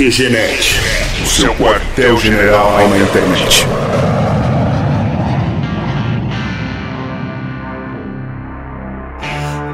QGNet, 0.00 0.80
o 1.22 1.26
seu 1.26 1.54
quartel-general 1.56 2.88
na 2.88 2.96
internet. 2.96 3.66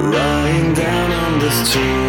Lying 0.00 0.74
down 0.74 1.12
on 1.12 1.38
the 1.38 1.50
street, 1.52 2.05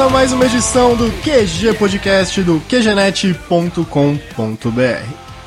Começa 0.00 0.14
mais 0.14 0.32
uma 0.32 0.46
edição 0.46 0.96
do 0.96 1.10
QG 1.20 1.74
Podcast 1.78 2.42
do 2.42 2.58
QGNet.com.br. 2.60 3.84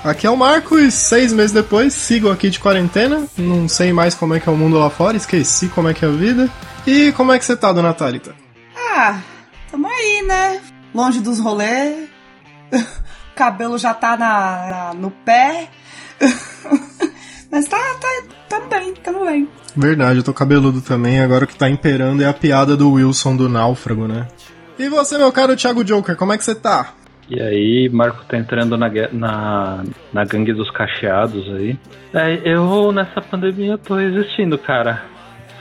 Aqui 0.03 0.27
é 0.27 0.29
o 0.29 0.37
Marcos, 0.37 0.93
seis 0.93 1.33
meses 1.33 1.51
depois, 1.51 1.91
sigo 1.91 2.29
aqui 2.29 2.51
de 2.51 2.59
quarentena, 2.59 3.25
não 3.35 3.67
sei 3.67 3.91
mais 3.91 4.13
como 4.13 4.35
é 4.35 4.39
que 4.39 4.47
é 4.47 4.51
o 4.51 4.55
mundo 4.55 4.77
lá 4.77 4.91
fora, 4.91 5.17
esqueci 5.17 5.69
como 5.69 5.89
é 5.89 5.93
que 5.95 6.05
é 6.05 6.07
a 6.07 6.11
vida. 6.11 6.47
E 6.85 7.11
como 7.13 7.31
é 7.31 7.39
que 7.39 7.45
você 7.45 7.57
tá, 7.57 7.73
dona 7.73 7.95
Thalita? 7.95 8.35
Ah, 8.77 9.19
tamo 9.71 9.87
aí, 9.87 10.21
né? 10.27 10.61
Longe 10.93 11.19
dos 11.19 11.39
rolês. 11.39 12.07
Cabelo 13.33 13.79
já 13.79 13.95
tá 13.95 14.15
na, 14.15 14.67
na- 14.69 14.93
no 14.93 15.09
pé. 15.09 15.67
Mas 17.49 17.65
tá, 17.65 17.79
tá, 17.99 18.23
tamo 18.49 18.67
bem, 18.67 18.93
tamo 19.03 19.25
bem. 19.25 19.49
Verdade, 19.75 20.19
eu 20.19 20.23
tô 20.23 20.33
cabeludo 20.33 20.81
também, 20.81 21.19
agora 21.19 21.45
o 21.45 21.47
que 21.47 21.55
tá 21.55 21.69
imperando 21.69 22.21
é 22.23 22.27
a 22.27 22.33
piada 22.33 22.77
do 22.77 22.91
Wilson 22.91 23.35
do 23.35 23.49
Náufrago, 23.49 24.07
né? 24.07 24.27
E 24.77 24.87
você, 24.87 25.17
meu 25.17 25.31
caro 25.31 25.55
Thiago 25.55 25.83
Joker, 25.83 26.15
como 26.15 26.33
é 26.33 26.37
que 26.37 26.43
você 26.43 26.55
tá? 26.55 26.93
E 27.29 27.41
aí, 27.41 27.89
Marco 27.89 28.23
tá 28.25 28.37
entrando 28.37 28.77
na, 28.77 28.89
na, 29.11 29.83
na 30.11 30.25
gangue 30.25 30.53
dos 30.53 30.69
cacheados 30.71 31.47
aí. 31.55 31.77
É, 32.13 32.41
eu 32.43 32.91
nessa 32.91 33.21
pandemia 33.21 33.77
tô 33.77 33.99
existindo, 33.99 34.57
cara. 34.57 35.03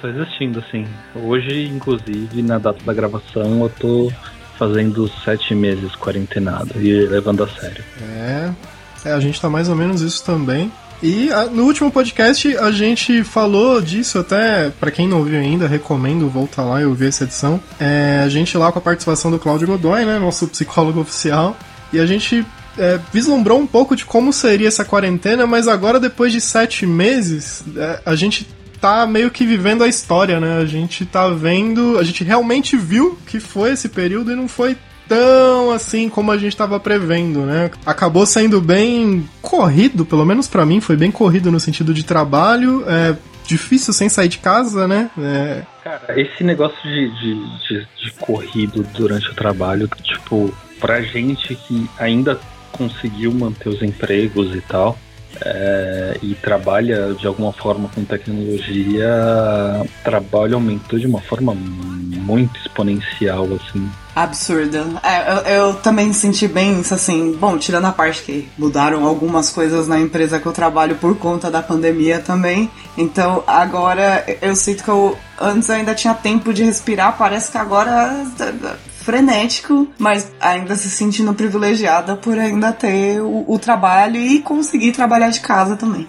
Tô 0.00 0.08
existindo, 0.08 0.58
assim. 0.58 0.86
Hoje, 1.14 1.68
inclusive, 1.68 2.42
na 2.42 2.58
data 2.58 2.84
da 2.84 2.92
gravação, 2.92 3.62
eu 3.62 3.68
tô 3.70 4.12
fazendo 4.58 5.08
sete 5.24 5.54
meses 5.54 5.94
quarentenado 5.96 6.80
e 6.80 7.06
levando 7.06 7.44
a 7.44 7.48
sério. 7.48 7.84
É, 8.02 8.50
é, 9.04 9.12
a 9.12 9.20
gente 9.20 9.40
tá 9.40 9.48
mais 9.48 9.68
ou 9.68 9.76
menos 9.76 10.00
isso 10.02 10.24
também. 10.24 10.70
E 11.02 11.32
ah, 11.32 11.46
no 11.46 11.64
último 11.64 11.90
podcast 11.90 12.56
a 12.58 12.70
gente 12.70 13.24
falou 13.24 13.80
disso, 13.80 14.20
até 14.20 14.70
pra 14.70 14.90
quem 14.90 15.08
não 15.08 15.18
ouviu 15.18 15.40
ainda, 15.40 15.66
recomendo 15.66 16.28
voltar 16.28 16.62
lá 16.62 16.80
e 16.80 16.84
ouvir 16.84 17.08
essa 17.08 17.24
edição. 17.24 17.60
É, 17.80 18.22
a 18.24 18.28
gente 18.28 18.56
lá 18.56 18.70
com 18.70 18.78
a 18.78 18.82
participação 18.82 19.28
do 19.28 19.38
Cláudio 19.38 19.66
Godoy, 19.66 20.04
né, 20.04 20.18
nosso 20.20 20.46
psicólogo 20.46 21.00
oficial, 21.00 21.56
e 21.92 21.98
a 21.98 22.06
gente 22.06 22.46
é, 22.78 23.00
vislumbrou 23.12 23.58
um 23.58 23.66
pouco 23.66 23.96
de 23.96 24.04
como 24.04 24.32
seria 24.32 24.68
essa 24.68 24.84
quarentena, 24.84 25.44
mas 25.44 25.66
agora 25.66 25.98
depois 25.98 26.32
de 26.32 26.40
sete 26.40 26.86
meses, 26.86 27.64
é, 27.76 28.00
a 28.06 28.14
gente 28.14 28.46
tá 28.80 29.04
meio 29.04 29.30
que 29.30 29.44
vivendo 29.44 29.82
a 29.82 29.88
história, 29.88 30.40
né? 30.40 30.58
A 30.58 30.64
gente 30.64 31.06
tá 31.06 31.28
vendo, 31.28 31.98
a 31.98 32.02
gente 32.02 32.24
realmente 32.24 32.76
viu 32.76 33.18
que 33.26 33.38
foi 33.38 33.72
esse 33.72 33.88
período 33.88 34.32
e 34.32 34.36
não 34.36 34.48
foi 34.48 34.76
tão 35.08 35.70
assim 35.72 36.08
como 36.08 36.30
a 36.30 36.38
gente 36.38 36.52
estava 36.52 36.78
prevendo, 36.78 37.40
né? 37.40 37.70
Acabou 37.84 38.26
sendo 38.26 38.60
bem 38.60 39.28
corrido, 39.40 40.04
pelo 40.04 40.24
menos 40.24 40.48
pra 40.48 40.66
mim, 40.66 40.80
foi 40.80 40.96
bem 40.96 41.10
corrido 41.10 41.50
no 41.50 41.60
sentido 41.60 41.92
de 41.92 42.04
trabalho, 42.04 42.84
é 42.88 43.16
difícil 43.46 43.92
sem 43.92 44.08
sair 44.08 44.28
de 44.28 44.38
casa, 44.38 44.86
né? 44.86 45.10
É, 45.18 45.62
Cara, 45.82 46.20
esse 46.20 46.44
negócio 46.44 46.80
de, 46.82 47.08
de, 47.20 47.58
de, 47.68 47.88
de 48.04 48.12
corrido 48.12 48.86
durante 48.94 49.28
o 49.30 49.34
trabalho, 49.34 49.88
tipo, 50.02 50.54
pra 50.80 51.02
gente 51.02 51.54
que 51.54 51.88
ainda 51.98 52.38
conseguiu 52.70 53.32
manter 53.32 53.68
os 53.68 53.82
empregos 53.82 54.54
e 54.54 54.60
tal, 54.60 54.96
é, 55.44 56.18
e 56.22 56.34
trabalha 56.34 57.14
de 57.14 57.26
alguma 57.26 57.52
forma 57.52 57.88
com 57.88 58.04
tecnologia, 58.04 59.08
trabalho 60.04 60.54
aumentou 60.54 60.98
de 60.98 61.06
uma 61.06 61.20
forma 61.20 61.52
muito 61.54 62.56
exponencial, 62.60 63.48
assim. 63.54 63.88
Absurdo. 64.14 65.00
É, 65.02 65.32
eu, 65.32 65.68
eu 65.68 65.74
também 65.74 66.12
senti 66.12 66.46
bem 66.46 66.80
isso, 66.80 66.94
assim. 66.94 67.36
Bom, 67.38 67.56
tirando 67.56 67.86
a 67.86 67.92
parte 67.92 68.22
que 68.22 68.48
mudaram 68.58 69.06
algumas 69.06 69.50
coisas 69.50 69.88
na 69.88 69.98
empresa 69.98 70.38
que 70.38 70.46
eu 70.46 70.52
trabalho 70.52 70.96
por 70.96 71.16
conta 71.16 71.50
da 71.50 71.62
pandemia 71.62 72.18
também. 72.18 72.70
Então, 72.96 73.42
agora 73.46 74.24
eu 74.42 74.54
sinto 74.54 74.84
que 74.84 74.90
eu 74.90 75.16
antes 75.40 75.68
ainda 75.70 75.94
tinha 75.94 76.14
tempo 76.14 76.52
de 76.52 76.62
respirar, 76.62 77.16
parece 77.16 77.50
que 77.50 77.58
agora 77.58 78.24
é 78.38 78.92
frenético, 79.02 79.88
mas 79.98 80.30
ainda 80.40 80.76
se 80.76 80.88
sentindo 80.88 81.34
privilegiada 81.34 82.14
por 82.14 82.38
ainda 82.38 82.72
ter 82.72 83.20
o, 83.20 83.44
o 83.48 83.58
trabalho 83.58 84.16
e 84.16 84.40
conseguir 84.40 84.92
trabalhar 84.92 85.30
de 85.30 85.40
casa 85.40 85.74
também. 85.74 86.06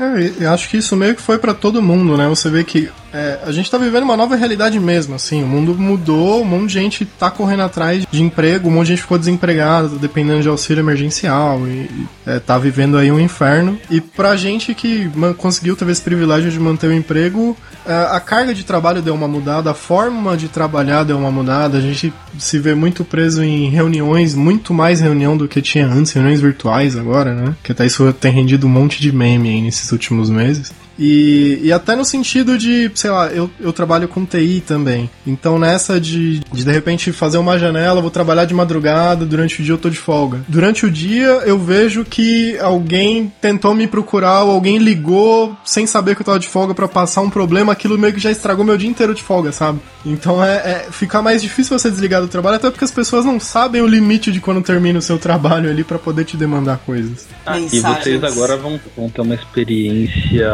É, 0.00 0.44
eu 0.44 0.50
acho 0.50 0.68
que 0.68 0.78
isso 0.78 0.96
meio 0.96 1.14
que 1.14 1.22
foi 1.22 1.38
pra 1.38 1.54
todo 1.54 1.82
mundo, 1.82 2.16
né? 2.16 2.28
Você 2.28 2.50
vê 2.50 2.64
que 2.64 2.90
é, 3.12 3.40
a 3.44 3.52
gente 3.52 3.70
tá 3.70 3.76
vivendo 3.76 4.04
uma 4.04 4.16
nova 4.16 4.34
realidade 4.34 4.80
mesmo, 4.80 5.14
assim, 5.14 5.42
o 5.42 5.46
mundo 5.46 5.74
mudou, 5.74 6.42
um 6.42 6.44
monte 6.44 6.68
de 6.68 6.74
gente 6.74 7.04
tá 7.04 7.30
correndo 7.30 7.62
atrás 7.62 8.06
de 8.10 8.22
emprego, 8.22 8.68
um 8.68 8.72
monte 8.72 8.86
de 8.86 8.92
gente 8.92 9.02
ficou 9.02 9.18
desempregado, 9.18 9.98
dependendo 9.98 10.42
de 10.42 10.48
auxílio 10.48 10.80
emergencial, 10.80 11.60
e 11.66 11.82
e, 11.82 12.06
é, 12.26 12.38
tá 12.38 12.58
vivendo 12.58 12.96
aí 12.96 13.10
um 13.10 13.18
inferno. 13.18 13.78
E 13.90 14.00
pra 14.00 14.36
gente 14.36 14.74
que 14.74 15.10
conseguiu 15.38 15.76
ter 15.76 15.88
esse 15.88 16.02
privilégio 16.02 16.50
de 16.50 16.58
manter 16.58 16.88
o 16.88 16.92
emprego, 16.92 17.56
é, 17.86 17.92
a 17.92 18.20
carga 18.20 18.54
de 18.54 18.64
trabalho 18.64 19.02
deu 19.02 19.14
uma 19.14 19.28
mudada, 19.28 19.70
a 19.70 19.74
forma 19.74 20.36
de 20.36 20.48
trabalhar 20.48 21.04
deu 21.04 21.18
uma 21.18 21.30
mudada, 21.30 21.78
a 21.78 21.80
gente 21.80 22.12
se 22.38 22.58
vê 22.58 22.74
muito 22.74 23.04
preso 23.04 23.42
em 23.42 23.68
reuniões, 23.68 24.34
muito 24.34 24.72
mais 24.72 25.00
reunião 25.00 25.36
do 25.36 25.48
que 25.48 25.60
tinha 25.60 25.86
antes, 25.86 26.12
reuniões 26.12 26.40
virtuais 26.40 26.96
agora, 26.96 27.34
né? 27.34 27.54
Que 27.62 27.72
até 27.72 27.86
isso 27.86 28.12
tem 28.12 28.32
rendido 28.32 28.66
um 28.66 28.70
monte 28.70 29.00
de 29.00 29.12
meme 29.12 29.48
aí 29.48 29.60
nesses 29.60 29.90
últimos 29.92 30.30
meses. 30.30 30.72
E, 30.98 31.60
e 31.62 31.72
até 31.72 31.96
no 31.96 32.04
sentido 32.04 32.58
de, 32.58 32.90
sei 32.94 33.10
lá, 33.10 33.28
eu, 33.28 33.50
eu 33.60 33.72
trabalho 33.72 34.08
com 34.08 34.24
TI 34.24 34.62
também. 34.66 35.10
Então 35.26 35.58
nessa 35.58 36.00
de, 36.00 36.40
de 36.52 36.64
de 36.64 36.72
repente 36.72 37.12
fazer 37.12 37.38
uma 37.38 37.58
janela, 37.58 38.00
vou 38.00 38.10
trabalhar 38.10 38.44
de 38.44 38.54
madrugada, 38.54 39.24
durante 39.24 39.60
o 39.60 39.64
dia 39.64 39.74
eu 39.74 39.78
tô 39.78 39.90
de 39.90 39.98
folga. 39.98 40.40
Durante 40.48 40.86
o 40.86 40.90
dia 40.90 41.42
eu 41.44 41.58
vejo 41.58 42.04
que 42.04 42.58
alguém 42.58 43.32
tentou 43.40 43.74
me 43.74 43.86
procurar, 43.86 44.42
ou 44.44 44.52
alguém 44.52 44.78
ligou 44.78 45.56
sem 45.64 45.86
saber 45.86 46.14
que 46.14 46.22
eu 46.22 46.26
tava 46.26 46.38
de 46.38 46.48
folga 46.48 46.74
pra 46.74 46.88
passar 46.88 47.20
um 47.20 47.30
problema, 47.30 47.72
aquilo 47.72 47.98
meio 47.98 48.12
que 48.12 48.20
já 48.20 48.30
estragou 48.30 48.64
meu 48.64 48.76
dia 48.76 48.88
inteiro 48.88 49.14
de 49.14 49.22
folga, 49.22 49.52
sabe? 49.52 49.80
Então 50.04 50.44
é, 50.44 50.56
é 50.56 50.86
fica 50.90 51.22
mais 51.22 51.42
difícil 51.42 51.78
você 51.78 51.90
desligar 51.90 52.20
do 52.20 52.28
trabalho, 52.28 52.56
até 52.56 52.70
porque 52.70 52.84
as 52.84 52.90
pessoas 52.90 53.24
não 53.24 53.38
sabem 53.38 53.80
o 53.82 53.86
limite 53.86 54.32
de 54.32 54.40
quando 54.40 54.62
termina 54.62 54.98
o 54.98 55.02
seu 55.02 55.18
trabalho 55.18 55.70
ali 55.70 55.84
pra 55.84 55.98
poder 55.98 56.24
te 56.24 56.36
demandar 56.36 56.78
coisas. 56.78 57.26
Ah, 57.46 57.58
e 57.58 57.80
vocês 57.80 58.22
agora 58.24 58.56
vão, 58.56 58.80
vão 58.96 59.08
ter 59.08 59.20
uma 59.20 59.34
experiência 59.34 60.50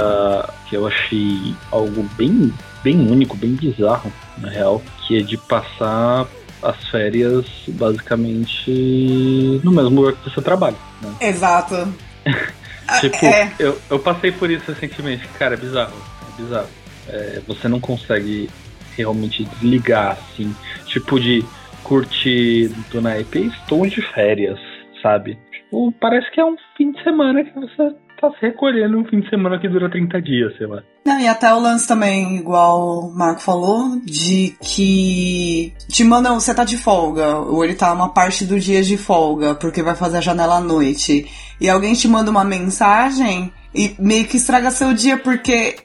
que 0.68 0.76
eu 0.76 0.86
achei 0.86 1.54
algo 1.70 2.02
bem, 2.16 2.52
bem 2.82 2.96
único, 2.96 3.36
bem 3.36 3.52
bizarro, 3.52 4.12
na 4.38 4.48
real, 4.48 4.82
que 5.06 5.18
é 5.18 5.22
de 5.22 5.36
passar 5.36 6.26
as 6.62 6.88
férias 6.88 7.46
basicamente 7.68 9.60
no 9.62 9.70
mesmo 9.70 10.00
lugar 10.00 10.14
que 10.14 10.30
você 10.30 10.40
trabalha. 10.42 10.76
Né? 11.02 11.14
Exato. 11.20 11.94
Tipo, 13.00 13.26
é. 13.26 13.52
eu, 13.58 13.78
eu 13.90 13.98
passei 13.98 14.32
por 14.32 14.50
isso 14.50 14.72
recentemente, 14.72 15.28
cara, 15.38 15.54
é 15.54 15.56
bizarro. 15.58 15.92
É 16.26 16.42
bizarro. 16.42 16.68
É, 17.06 17.42
você 17.46 17.68
não 17.68 17.80
consegue 17.80 18.48
realmente 18.96 19.44
desligar, 19.44 20.12
assim, 20.12 20.54
tipo 20.86 21.20
de 21.20 21.44
curtir 21.84 22.68
do 22.90 23.00
naipe, 23.00 23.46
estou 23.46 23.86
de 23.86 24.00
férias, 24.00 24.58
sabe? 25.02 25.38
Tipo, 25.52 25.92
parece 26.00 26.30
que 26.30 26.40
é 26.40 26.44
um 26.44 26.56
fim 26.76 26.92
de 26.92 27.02
semana 27.02 27.44
que 27.44 27.52
você 27.54 27.94
tá 28.20 28.30
se 28.32 28.46
recolhendo 28.46 28.98
um 28.98 29.04
fim 29.04 29.20
de 29.20 29.28
semana 29.30 29.58
que 29.58 29.68
dura 29.68 29.90
30 29.90 30.20
dias, 30.22 30.56
sei 30.56 30.66
lá. 30.66 30.82
Não, 31.06 31.18
e 31.18 31.26
até 31.26 31.52
o 31.52 31.60
lance 31.60 31.86
também, 31.86 32.36
igual 32.36 33.06
o 33.06 33.14
Marco 33.14 33.40
falou, 33.40 33.98
de 34.04 34.54
que 34.60 35.72
te 35.88 36.04
mandam, 36.04 36.38
você 36.38 36.54
tá 36.54 36.64
de 36.64 36.76
folga, 36.76 37.38
ou 37.38 37.64
ele 37.64 37.74
tá 37.74 37.92
uma 37.92 38.12
parte 38.12 38.44
do 38.44 38.58
dia 38.58 38.82
de 38.82 38.96
folga, 38.96 39.54
porque 39.54 39.82
vai 39.82 39.94
fazer 39.94 40.18
a 40.18 40.22
janela 40.22 40.56
à 40.56 40.60
noite, 40.60 41.26
e 41.60 41.68
alguém 41.68 41.94
te 41.94 42.08
manda 42.08 42.30
uma 42.30 42.44
mensagem 42.44 43.52
e 43.74 43.94
meio 43.98 44.26
que 44.26 44.36
estraga 44.36 44.70
seu 44.70 44.92
dia, 44.92 45.16
porque 45.18 45.76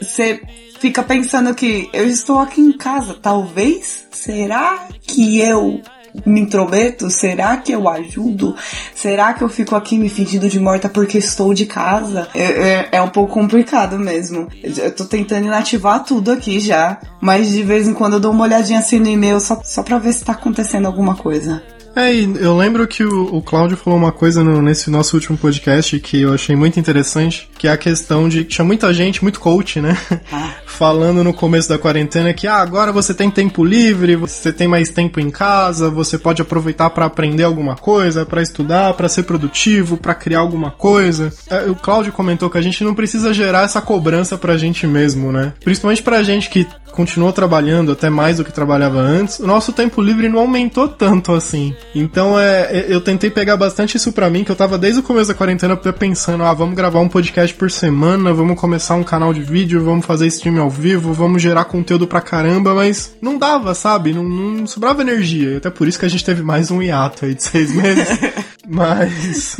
você 0.00 0.40
fica 0.78 1.02
pensando 1.02 1.54
que 1.54 1.88
eu 1.92 2.06
estou 2.06 2.38
aqui 2.38 2.60
em 2.60 2.72
casa, 2.72 3.14
talvez, 3.14 4.08
será 4.10 4.88
que 5.00 5.40
eu 5.40 5.80
me 6.26 6.40
intrometo? 6.40 7.10
Será 7.10 7.56
que 7.56 7.72
eu 7.72 7.88
ajudo? 7.88 8.54
Será 8.94 9.32
que 9.34 9.42
eu 9.42 9.48
fico 9.48 9.74
aqui 9.74 9.96
me 9.98 10.08
fingindo 10.08 10.48
de 10.48 10.58
morta 10.58 10.88
porque 10.88 11.18
estou 11.18 11.52
de 11.54 11.66
casa? 11.66 12.28
É, 12.34 12.42
é, 12.42 12.88
é 12.92 13.02
um 13.02 13.08
pouco 13.08 13.32
complicado 13.34 13.98
mesmo. 13.98 14.48
Eu 14.62 14.90
tô 14.94 15.04
tentando 15.04 15.46
inativar 15.46 16.04
tudo 16.04 16.30
aqui 16.32 16.60
já, 16.60 16.98
mas 17.20 17.48
de 17.50 17.62
vez 17.62 17.86
em 17.88 17.94
quando 17.94 18.14
eu 18.14 18.20
dou 18.20 18.32
uma 18.32 18.44
olhadinha 18.44 18.78
assim 18.78 18.98
no 18.98 19.08
e-mail 19.08 19.40
só, 19.40 19.60
só 19.64 19.82
pra 19.82 19.98
ver 19.98 20.12
se 20.12 20.24
tá 20.24 20.32
acontecendo 20.32 20.86
alguma 20.86 21.14
coisa. 21.16 21.62
É, 21.96 22.12
eu 22.14 22.56
lembro 22.56 22.86
que 22.86 23.02
o, 23.02 23.34
o 23.36 23.42
Cláudio 23.42 23.76
falou 23.76 23.98
uma 23.98 24.12
coisa 24.12 24.44
no- 24.44 24.62
nesse 24.62 24.88
nosso 24.88 25.16
último 25.16 25.36
podcast 25.36 25.98
que 25.98 26.20
eu 26.22 26.32
achei 26.32 26.54
muito 26.54 26.78
interessante, 26.78 27.48
que 27.58 27.66
é 27.68 27.72
a 27.72 27.76
questão 27.76 28.28
de 28.28 28.44
que 28.44 28.50
tinha 28.50 28.64
muita 28.64 28.92
gente, 28.94 29.22
muito 29.22 29.40
coach, 29.40 29.80
né? 29.80 29.96
Ah. 30.32 30.52
Falando 30.64 31.24
no 31.24 31.34
começo 31.34 31.68
da 31.68 31.76
quarentena 31.76 32.32
que 32.32 32.46
ah, 32.46 32.56
agora 32.56 32.92
você 32.92 33.12
tem 33.12 33.28
tempo 33.30 33.64
livre, 33.64 34.14
você 34.14 34.52
tem 34.52 34.68
mais 34.68 34.90
tempo 34.90 35.18
em 35.18 35.28
casa, 35.28 35.90
você 35.90 36.16
pode 36.16 36.40
aproveitar 36.40 36.88
pra 36.90 37.06
aprender 37.06 37.42
alguma 37.42 37.74
coisa, 37.74 38.24
pra 38.24 38.40
estudar, 38.40 38.94
pra 38.94 39.08
ser 39.08 39.24
produtivo, 39.24 39.96
pra 39.96 40.14
criar 40.14 40.38
alguma 40.38 40.70
coisa. 40.70 41.32
É, 41.50 41.68
O 41.68 41.74
Cláudio 41.74 42.12
comentou 42.12 42.48
que 42.48 42.58
a 42.58 42.62
gente 42.62 42.84
não 42.84 42.94
precisa 42.94 43.34
gerar 43.34 43.64
essa 43.64 43.80
cobrança 43.80 44.38
pra 44.38 44.56
gente 44.56 44.86
mesmo, 44.86 45.32
né? 45.32 45.52
Principalmente 45.64 46.02
pra 46.02 46.22
gente 46.22 46.48
que 46.48 46.64
continuou 46.92 47.32
trabalhando 47.32 47.92
até 47.92 48.08
mais 48.08 48.38
do 48.38 48.44
que 48.44 48.52
trabalhava 48.52 48.98
antes, 48.98 49.38
o 49.38 49.46
nosso 49.46 49.72
tempo 49.72 50.00
livre 50.00 50.28
não 50.28 50.40
aumentou 50.40 50.88
tanto 50.88 51.32
assim. 51.32 51.74
Então 51.94 52.38
é, 52.38 52.86
eu 52.88 53.00
tentei 53.00 53.30
pegar 53.30 53.56
bastante 53.56 53.96
isso 53.96 54.12
pra 54.12 54.30
mim, 54.30 54.44
que 54.44 54.50
eu 54.50 54.56
tava 54.56 54.78
desde 54.78 55.00
o 55.00 55.02
começo 55.02 55.28
da 55.28 55.34
quarentena 55.34 55.76
pensando, 55.76 56.44
ah, 56.44 56.52
vamos 56.52 56.74
gravar 56.74 57.00
um 57.00 57.08
podcast 57.08 57.47
por 57.52 57.70
semana, 57.70 58.32
vamos 58.32 58.58
começar 58.58 58.94
um 58.94 59.04
canal 59.04 59.32
de 59.32 59.42
vídeo, 59.42 59.84
vamos 59.84 60.06
fazer 60.06 60.26
stream 60.26 60.60
ao 60.60 60.70
vivo, 60.70 61.12
vamos 61.12 61.42
gerar 61.42 61.64
conteúdo 61.64 62.06
pra 62.06 62.20
caramba, 62.20 62.74
mas 62.74 63.16
não 63.20 63.38
dava, 63.38 63.74
sabe? 63.74 64.12
Não, 64.12 64.22
não 64.24 64.66
sobrava 64.66 65.02
energia. 65.02 65.52
E 65.52 65.56
até 65.56 65.70
por 65.70 65.88
isso 65.88 65.98
que 65.98 66.06
a 66.06 66.10
gente 66.10 66.24
teve 66.24 66.42
mais 66.42 66.70
um 66.70 66.82
hiato 66.82 67.24
aí 67.24 67.34
de 67.34 67.42
seis 67.42 67.74
meses. 67.74 68.08
mas 68.68 69.56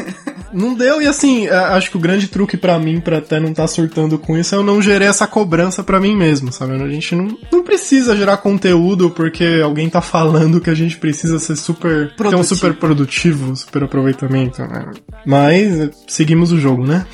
não 0.53 0.75
deu, 0.75 1.01
e 1.01 1.07
assim, 1.07 1.49
acho 1.49 1.91
que 1.91 1.97
o 1.97 2.01
grande 2.01 2.29
truque 2.29 2.57
pra 2.57 2.79
mim, 2.79 3.01
pra 3.01 3.19
até 3.19 3.41
não 3.41 3.51
estar 3.51 3.67
surtando 3.67 4.19
com 4.19 4.37
isso, 4.37 4.55
é 4.55 4.59
eu 4.59 4.63
não 4.63 4.81
gerei 4.83 5.09
essa 5.09 5.27
cobrança 5.27 5.83
pra 5.83 6.01
mim 6.01 6.17
mesmo, 6.17 6.53
sabe? 6.53 6.73
A 6.73 6.89
gente 6.89 7.15
não, 7.15 7.37
não 7.51 7.63
precisa 7.63 8.17
gerar 8.17 8.39
conteúdo 8.39 9.11
porque 9.11 9.61
alguém 9.63 9.89
tá 9.89 10.01
falando 10.01 10.61
que 10.61 10.71
a 10.71 10.75
gente 10.75 10.97
precisa 10.99 11.39
ser 11.39 11.57
super. 11.57 12.09
ter 12.09 12.13
um 12.13 12.17
Produtivo. 12.17 12.55
super 12.55 12.75
produtivo, 12.75 13.57
super 13.57 13.85
aproveitamento, 13.85 14.63
né? 14.63 14.91
Mas 15.25 15.91
seguimos 16.07 16.53
o 16.53 16.59
jogo, 16.59 16.87
né? 16.87 17.07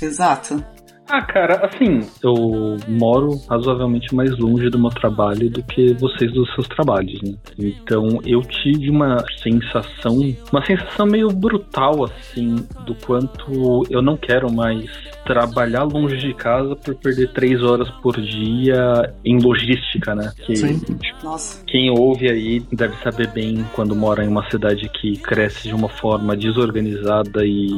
Exato. 0.00 0.62
Ah, 1.10 1.22
cara, 1.22 1.64
assim, 1.64 2.00
eu 2.22 2.76
moro 2.86 3.30
razoavelmente 3.48 4.14
mais 4.14 4.36
longe 4.38 4.68
do 4.68 4.78
meu 4.78 4.90
trabalho 4.90 5.48
do 5.48 5.62
que 5.62 5.94
vocês 5.94 6.30
dos 6.32 6.52
seus 6.54 6.68
trabalhos, 6.68 7.18
né? 7.22 7.34
Então 7.58 8.20
eu 8.26 8.42
tive 8.42 8.90
uma 8.90 9.16
sensação, 9.42 10.18
uma 10.52 10.62
sensação 10.66 11.06
meio 11.06 11.28
brutal, 11.28 12.04
assim, 12.04 12.56
do 12.84 12.94
quanto 13.06 13.84
eu 13.88 14.02
não 14.02 14.18
quero 14.18 14.52
mais 14.52 14.84
trabalhar 15.28 15.82
longe 15.84 16.16
de 16.16 16.32
casa 16.34 16.74
por 16.74 16.94
perder 16.94 17.30
três 17.34 17.62
horas 17.62 17.88
por 18.02 18.18
dia 18.20 19.12
em 19.24 19.38
logística, 19.38 20.14
né? 20.14 20.32
Que, 20.44 20.56
Sim. 20.56 20.78
tipo, 20.78 20.98
Nossa. 21.22 21.62
quem 21.66 21.90
ouve 21.90 22.28
aí 22.30 22.62
deve 22.72 22.96
saber 23.04 23.28
bem 23.28 23.64
quando 23.74 23.94
mora 23.94 24.24
em 24.24 24.28
uma 24.28 24.48
cidade 24.50 24.88
que 24.88 25.18
cresce 25.18 25.68
de 25.68 25.74
uma 25.74 25.88
forma 25.88 26.34
desorganizada 26.34 27.44
e 27.44 27.68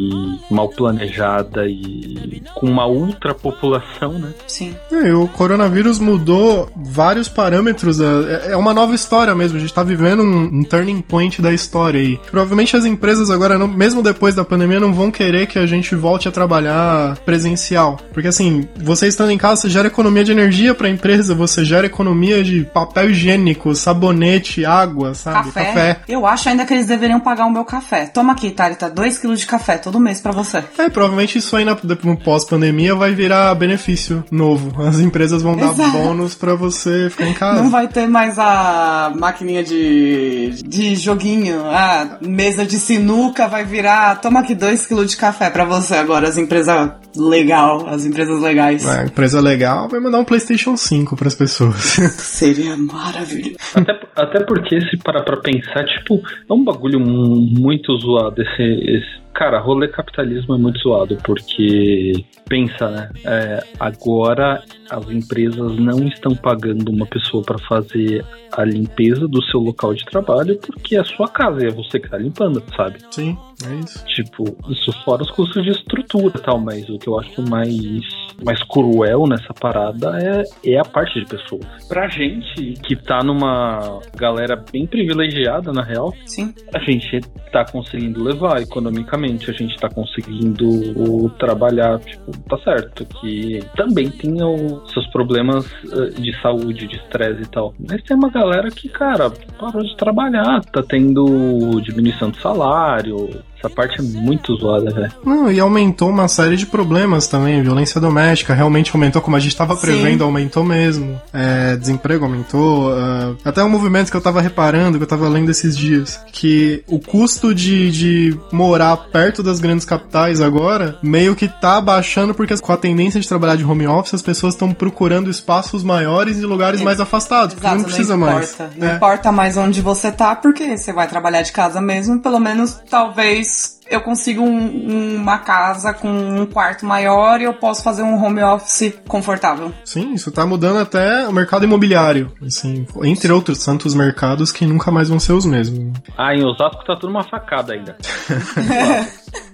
mal 0.50 0.69
planejada 0.69 1.67
e 1.69 2.41
com 2.55 2.67
uma 2.69 2.87
ultrapopulação, 2.87 4.12
né? 4.12 4.32
Sim. 4.47 4.75
É, 4.93 5.12
o 5.12 5.26
coronavírus 5.29 5.99
mudou 5.99 6.70
vários 6.76 7.29
parâmetros. 7.29 8.00
É, 8.00 8.52
é 8.52 8.56
uma 8.56 8.73
nova 8.73 8.94
história 8.94 9.35
mesmo. 9.35 9.56
A 9.58 9.61
gente 9.61 9.75
tá 9.75 9.82
vivendo 9.82 10.23
um, 10.23 10.61
um 10.61 10.62
turning 10.62 11.00
point 11.00 11.43
da 11.43 11.52
história 11.52 12.00
aí. 12.00 12.19
Provavelmente 12.31 12.76
as 12.76 12.85
empresas 12.85 13.29
agora, 13.31 13.58
não- 13.58 13.67
mesmo 13.69 14.02
depois 14.02 14.35
da 14.37 14.44
pandemia, 14.44 14.79
não 14.79 14.93
vão 14.93 15.11
querer 15.11 15.47
que 15.47 15.58
a 15.58 15.67
gente 15.67 15.94
volte 15.97 16.29
a 16.29 16.32
trabalhar 16.32 17.17
presencial. 17.40 17.98
Porque 18.12 18.28
assim, 18.28 18.69
você 18.76 19.08
estando 19.08 19.31
em 19.31 19.38
casa, 19.38 19.62
você 19.62 19.70
gera 19.70 19.88
economia 19.88 20.22
de 20.22 20.32
energia 20.32 20.75
pra 20.75 20.88
empresa, 20.88 21.34
você 21.34 21.64
gera 21.64 21.87
economia 21.87 22.44
de 22.44 22.64
papel 22.64 23.10
higiênico, 23.10 23.75
sabonete, 23.75 24.64
água, 24.64 25.14
sabe? 25.14 25.50
Café. 25.50 26.00
Eu 26.06 26.26
acho 26.26 26.48
ainda 26.48 26.66
que 26.66 26.75
eles 26.75 26.87
deveriam 26.87 27.20
pagar 27.20 27.46
o 27.46 27.50
meu 27.50 27.64
café. 27.64 28.06
Toma 28.06 28.32
aqui, 28.32 28.50
Thalita, 28.50 28.90
2 28.90 29.19
quilos 29.19 29.40
de 29.40 29.46
café 29.46 29.78
todo 29.78 29.98
mês 29.98 30.20
pra 30.20 30.32
você. 30.32 30.62
É, 30.78 30.90
provavelmente 30.90 31.38
isso 31.38 31.56
aí 31.56 31.64
na, 31.64 31.76
no 32.02 32.16
pós-pandemia 32.16 32.94
vai 32.94 33.12
virar 33.12 33.54
benefício 33.54 34.22
novo. 34.31 34.82
As 34.82 34.98
empresas 34.98 35.42
vão 35.42 35.56
dar 35.56 35.72
Exato. 35.72 35.90
bônus 35.90 36.34
pra 36.34 36.54
você 36.54 37.08
ficar 37.10 37.26
em 37.26 37.34
casa. 37.34 37.62
Não 37.62 37.70
vai 37.70 37.88
ter 37.88 38.06
mais 38.06 38.38
a 38.38 39.12
maquininha 39.19 39.64
de, 39.64 40.62
de 40.62 40.96
joguinho, 40.96 41.64
a 41.66 42.19
mesa 42.20 42.66
de 42.66 42.78
sinuca 42.78 43.48
vai 43.48 43.64
virar. 43.64 44.20
Toma 44.20 44.40
aqui 44.40 44.54
2 44.54 44.87
quilos 44.87 45.10
de 45.10 45.16
café 45.16 45.48
pra 45.48 45.64
você 45.64 45.94
agora, 45.94 46.28
as 46.28 46.37
empresas 46.37 46.90
legal, 47.30 47.86
as 47.88 48.04
empresas 48.04 48.40
legais. 48.42 48.84
É, 48.86 49.04
empresa 49.04 49.40
legal 49.40 49.88
vai 49.88 50.00
mandar 50.00 50.18
um 50.18 50.24
PlayStation 50.24 50.76
5 50.76 51.16
pras 51.16 51.34
pessoas. 51.34 51.76
Seria 52.18 52.76
maravilhoso. 52.76 53.56
Até, 53.74 54.00
até 54.16 54.44
porque, 54.44 54.80
se 54.90 54.96
parar 54.98 55.22
pra 55.22 55.36
pensar, 55.38 55.84
tipo, 55.84 56.20
é 56.48 56.52
um 56.52 56.62
bagulho 56.64 57.00
mu- 57.00 57.36
muito 57.40 57.96
zoado. 57.98 58.42
Esse, 58.42 58.62
esse- 58.62 59.20
Cara, 59.32 59.60
rolê 59.60 59.88
capitalismo 59.88 60.54
é 60.54 60.58
muito 60.58 60.78
zoado, 60.80 61.16
porque 61.24 62.12
pensa, 62.48 62.90
né? 62.90 63.10
é, 63.24 63.64
agora 63.78 64.62
as 64.90 65.08
empresas 65.08 65.76
não 65.76 66.04
estão 66.08 66.34
pagando 66.34 66.90
uma 66.90 67.06
pessoa 67.06 67.42
pra 67.44 67.56
fazer 67.58 68.24
a 68.52 68.64
limpeza 68.64 69.28
do 69.28 69.40
seu 69.44 69.60
local 69.60 69.94
de 69.94 70.04
trabalho 70.04 70.58
porque 70.58 70.96
é 70.96 71.00
a 71.00 71.04
sua 71.04 71.28
casa 71.28 71.62
e 71.62 71.68
é 71.68 71.70
você 71.70 72.00
que 72.00 72.08
tá 72.08 72.18
limpando, 72.18 72.62
sabe? 72.76 72.98
Sim, 73.10 73.38
é 73.64 73.74
isso. 73.76 74.04
Tipo, 74.06 74.44
isso 74.68 74.92
fora 75.04 75.22
os 75.22 75.30
custos 75.30 75.62
de 75.62 75.70
estrutura 75.70 76.34
e 76.36 76.40
tal, 76.40 76.58
mas 76.58 76.88
o 76.88 76.98
que 76.98 77.08
eu 77.08 77.18
acho 77.18 77.40
mais, 77.48 78.02
mais 78.44 78.60
cruel 78.64 79.26
nessa 79.28 79.54
parada 79.54 80.18
é, 80.20 80.72
é 80.72 80.78
a 80.78 80.84
parte 80.84 81.20
de 81.20 81.26
pessoas. 81.26 81.64
Pra 81.88 82.08
gente 82.08 82.74
que 82.82 82.96
tá 82.96 83.22
numa 83.22 84.00
galera 84.16 84.56
bem 84.72 84.86
privilegiada, 84.86 85.72
na 85.72 85.84
real, 85.84 86.12
Sim. 86.26 86.52
a 86.74 86.80
gente 86.80 87.20
tá 87.52 87.64
conseguindo 87.64 88.22
levar 88.22 88.60
economicamente, 88.60 89.19
a 89.25 89.52
gente 89.52 89.76
tá 89.76 89.88
conseguindo 89.88 91.31
trabalhar, 91.38 91.99
tipo, 92.00 92.32
tá 92.49 92.58
certo, 92.58 93.05
que 93.05 93.61
também 93.76 94.11
tem 94.11 94.43
os 94.43 94.93
seus 94.93 95.06
problemas 95.08 95.67
eh, 95.93 96.20
de 96.20 96.40
saúde, 96.40 96.87
de 96.87 96.96
estresse 96.96 97.43
e 97.43 97.46
tal. 97.46 97.75
Mas 97.78 98.02
tem 98.02 98.17
uma 98.17 98.31
galera 98.31 98.70
que, 98.70 98.88
cara, 98.88 99.31
parou 99.58 99.82
de 99.82 99.96
trabalhar, 99.96 100.64
tá 100.64 100.82
tendo 100.82 101.81
diminuição 101.82 102.31
de 102.31 102.40
salário. 102.40 103.28
Essa 103.62 103.68
parte 103.68 104.00
é 104.00 104.02
muito 104.02 104.56
zoada, 104.56 104.90
velho. 104.90 105.12
Não, 105.24 105.52
e 105.52 105.60
aumentou 105.60 106.08
uma 106.08 106.26
série 106.28 106.56
de 106.56 106.64
problemas 106.66 107.26
também. 107.28 107.62
Violência 107.62 108.00
doméstica 108.00 108.54
realmente 108.54 108.90
aumentou, 108.94 109.20
como 109.20 109.36
a 109.36 109.40
gente 109.40 109.54
tava 109.54 109.74
Sim. 109.74 109.80
prevendo, 109.82 110.24
aumentou 110.24 110.64
mesmo. 110.64 111.20
É, 111.32 111.76
desemprego 111.76 112.24
aumentou. 112.24 112.92
ah, 112.94 113.34
até 113.44 113.62
um 113.62 113.68
movimento 113.68 114.10
que 114.10 114.16
eu 114.16 114.20
tava 114.20 114.40
reparando, 114.40 114.96
que 114.96 115.04
eu 115.04 115.08
tava 115.08 115.28
lendo 115.28 115.50
esses 115.50 115.76
dias, 115.76 116.18
que 116.32 116.82
o 116.88 116.98
custo 116.98 117.54
de, 117.54 117.90
de 117.90 118.38
morar 118.50 118.96
perto 118.96 119.42
das 119.42 119.60
grandes 119.60 119.84
capitais 119.84 120.40
agora 120.40 120.96
meio 121.02 121.36
que 121.36 121.46
tá 121.46 121.80
baixando, 121.82 122.32
porque 122.35 122.56
com 122.56 122.73
a 122.73 122.76
tendência 122.78 123.20
de 123.20 123.28
trabalhar 123.28 123.56
de 123.56 123.64
home 123.64 123.87
office, 123.87 124.14
as 124.14 124.23
pessoas 124.23 124.54
estão 124.54 124.73
procurando 124.73 125.28
espaços 125.30 125.85
maiores 125.85 126.38
e 126.38 126.46
lugares 126.46 126.80
É, 126.80 126.85
mais 126.85 126.99
afastados, 126.99 127.54
porque 127.54 127.68
não 127.68 127.85
precisa 127.85 128.16
mais. 128.16 128.52
importa. 128.54 128.70
Não 128.78 128.88
É. 128.88 128.96
importa 128.96 129.30
mais 129.32 129.56
onde 129.58 129.82
você 129.82 130.11
tá, 130.11 130.35
porque 130.35 130.78
você 130.78 130.92
vai 130.94 131.06
trabalhar 131.06 131.42
de 131.42 131.52
casa 131.52 131.78
mesmo. 131.80 132.18
Pelo 132.20 132.40
menos, 132.40 132.78
talvez 132.88 133.50
eu 133.90 134.00
consiga 134.00 134.40
um- 134.40 135.16
uma 135.16 135.38
casa 135.38 135.92
com 135.92 136.09
um 136.09 136.47
quarto 136.47 136.87
maior 136.87 137.40
e 137.40 137.45
eu 137.45 137.54
posso 137.54 137.83
fazer 137.83 138.02
um 138.02 138.23
home 138.23 138.42
office 138.42 138.95
confortável. 139.09 139.73
Sim, 139.85 140.14
isso 140.14 140.30
tá 140.30 140.47
mudando 140.47 140.78
até 140.78 141.26
o 141.26 141.33
mercado 141.33 141.64
imobiliário, 141.64 142.33
assim, 142.47 142.87
entre 143.02 143.33
outros 143.33 143.64
tantos 143.64 143.95
mercados 143.95 144.52
que 144.52 144.64
nunca 144.64 144.90
mais 144.90 145.09
vão 145.09 145.19
ser 145.19 145.33
os 145.33 145.45
mesmos. 145.45 145.92
Ah, 146.16 146.35
em 146.35 146.45
Osasco 146.45 146.85
tá 146.85 146.95
tudo 146.97 147.11
uma 147.11 147.25
facada 147.25 147.73
ainda. 147.73 147.97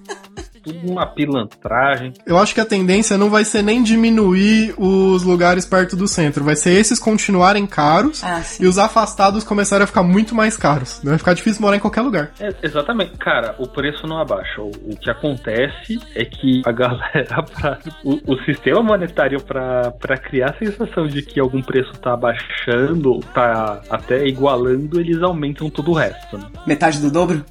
tudo 0.67 0.91
uma 0.93 1.07
pilantragem. 1.07 2.13
Eu 2.27 2.37
acho 2.39 2.53
que 2.55 2.61
a 2.61 2.65
tendência 2.65 3.17
não 3.17 3.31
vai 3.31 3.45
ser 3.45 3.63
nem 3.63 3.83
diminuir 3.83 4.75
os 4.77 5.23
lugares 5.23 5.65
perto 5.65 5.95
do 5.97 6.09
centro, 6.09 6.43
vai 6.45 6.57
ser 6.57 6.73
esses 6.73 6.99
continuarem 6.99 7.67
caros 7.67 8.23
Ah, 8.25 8.43
e 8.61 8.67
os 8.67 8.79
afastados 8.79 9.45
começarem 9.45 9.85
a 9.85 9.87
ficar 9.87 10.03
muito 10.03 10.35
mais 10.35 10.57
caros. 10.57 11.01
Vai 11.05 11.19
ficar 11.19 11.35
difícil 11.35 11.63
morar 11.63 11.77
em 11.77 11.81
qualquer 11.81 12.03
lugar. 12.03 12.31
É, 12.41 12.49
exatamente. 12.63 13.13
Cara, 13.19 13.55
o 13.59 13.67
preço 13.67 14.07
não 14.07 14.19
abaixa. 14.19 14.61
O, 14.61 14.71
o 14.93 14.97
que 14.97 15.09
acontece 15.11 16.01
é 16.15 16.25
que 16.25 16.63
a 16.65 16.73
galera, 16.73 17.43
pra, 17.43 17.79
o, 18.05 18.19
o 18.27 18.45
sistema 18.45 18.83
monetário 18.83 19.41
para 19.41 20.19
criar 20.19 20.51
a 20.51 20.59
sensação 20.59 21.07
de 21.07 21.23
que 21.23 21.39
algum 21.39 21.63
preço 21.63 21.93
tá 22.01 22.15
abaixando, 22.15 23.21
tá 23.33 23.81
até 23.89 24.27
igualando, 24.27 24.99
eles 25.01 25.23
aumentam 25.23 25.71
todo 25.71 25.91
o 25.93 25.95
resto. 25.95 26.39
né? 26.39 26.47
Metade 26.67 26.99
do 27.01 27.11
dobro? 27.11 27.45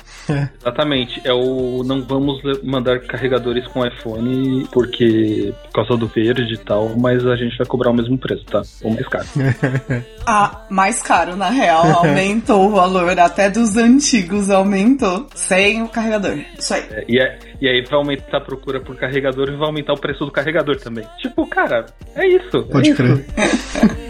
Exatamente. 0.59 1.21
É 1.23 1.33
o 1.33 1.83
não 1.83 2.01
vamos 2.03 2.41
mandar 2.63 2.99
carregadores 3.05 3.65
com 3.67 3.85
iPhone 3.85 4.67
porque 4.71 5.53
por 5.65 5.71
causa 5.85 5.97
do 5.97 6.07
verde 6.07 6.53
e 6.53 6.57
tal, 6.57 6.89
mas 6.97 7.25
a 7.25 7.35
gente 7.35 7.57
vai 7.57 7.65
cobrar 7.67 7.91
o 7.91 7.93
mesmo 7.93 8.17
preço, 8.17 8.43
tá? 8.45 8.61
Ou 8.83 8.91
mais 8.93 9.07
caro. 9.07 9.25
Ah, 10.27 10.65
mais 10.71 11.03
caro, 11.03 11.35
na 11.35 11.49
real. 11.51 11.83
Aumentou 12.03 12.65
o 12.65 12.71
valor. 12.71 13.17
Até 13.19 13.47
dos 13.47 13.77
antigos 13.77 14.49
aumentou. 14.49 15.27
Sem 15.35 15.83
o 15.83 15.87
carregador. 15.87 16.39
Isso 16.57 16.73
aí. 16.73 16.81
É, 16.89 17.05
e, 17.07 17.19
é- 17.21 17.37
e 17.61 17.67
aí 17.67 17.83
vai 17.87 17.99
aumentar 17.99 18.37
a 18.37 18.41
procura 18.41 18.79
por 18.79 18.95
carregador 18.95 19.49
e 19.49 19.55
vai 19.55 19.67
aumentar 19.67 19.93
o 19.93 19.99
preço 19.99 20.25
do 20.25 20.31
carregador 20.31 20.77
também. 20.77 21.05
Tipo, 21.21 21.45
cara, 21.47 21.85
é 22.15 22.27
isso. 22.27 22.63
Pode 22.71 22.89
é 22.89 22.93
isso. 22.93 23.03
crer. 23.03 23.25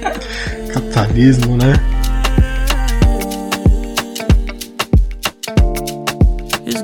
Capitalismo, 0.74 1.58
né? 1.58 1.74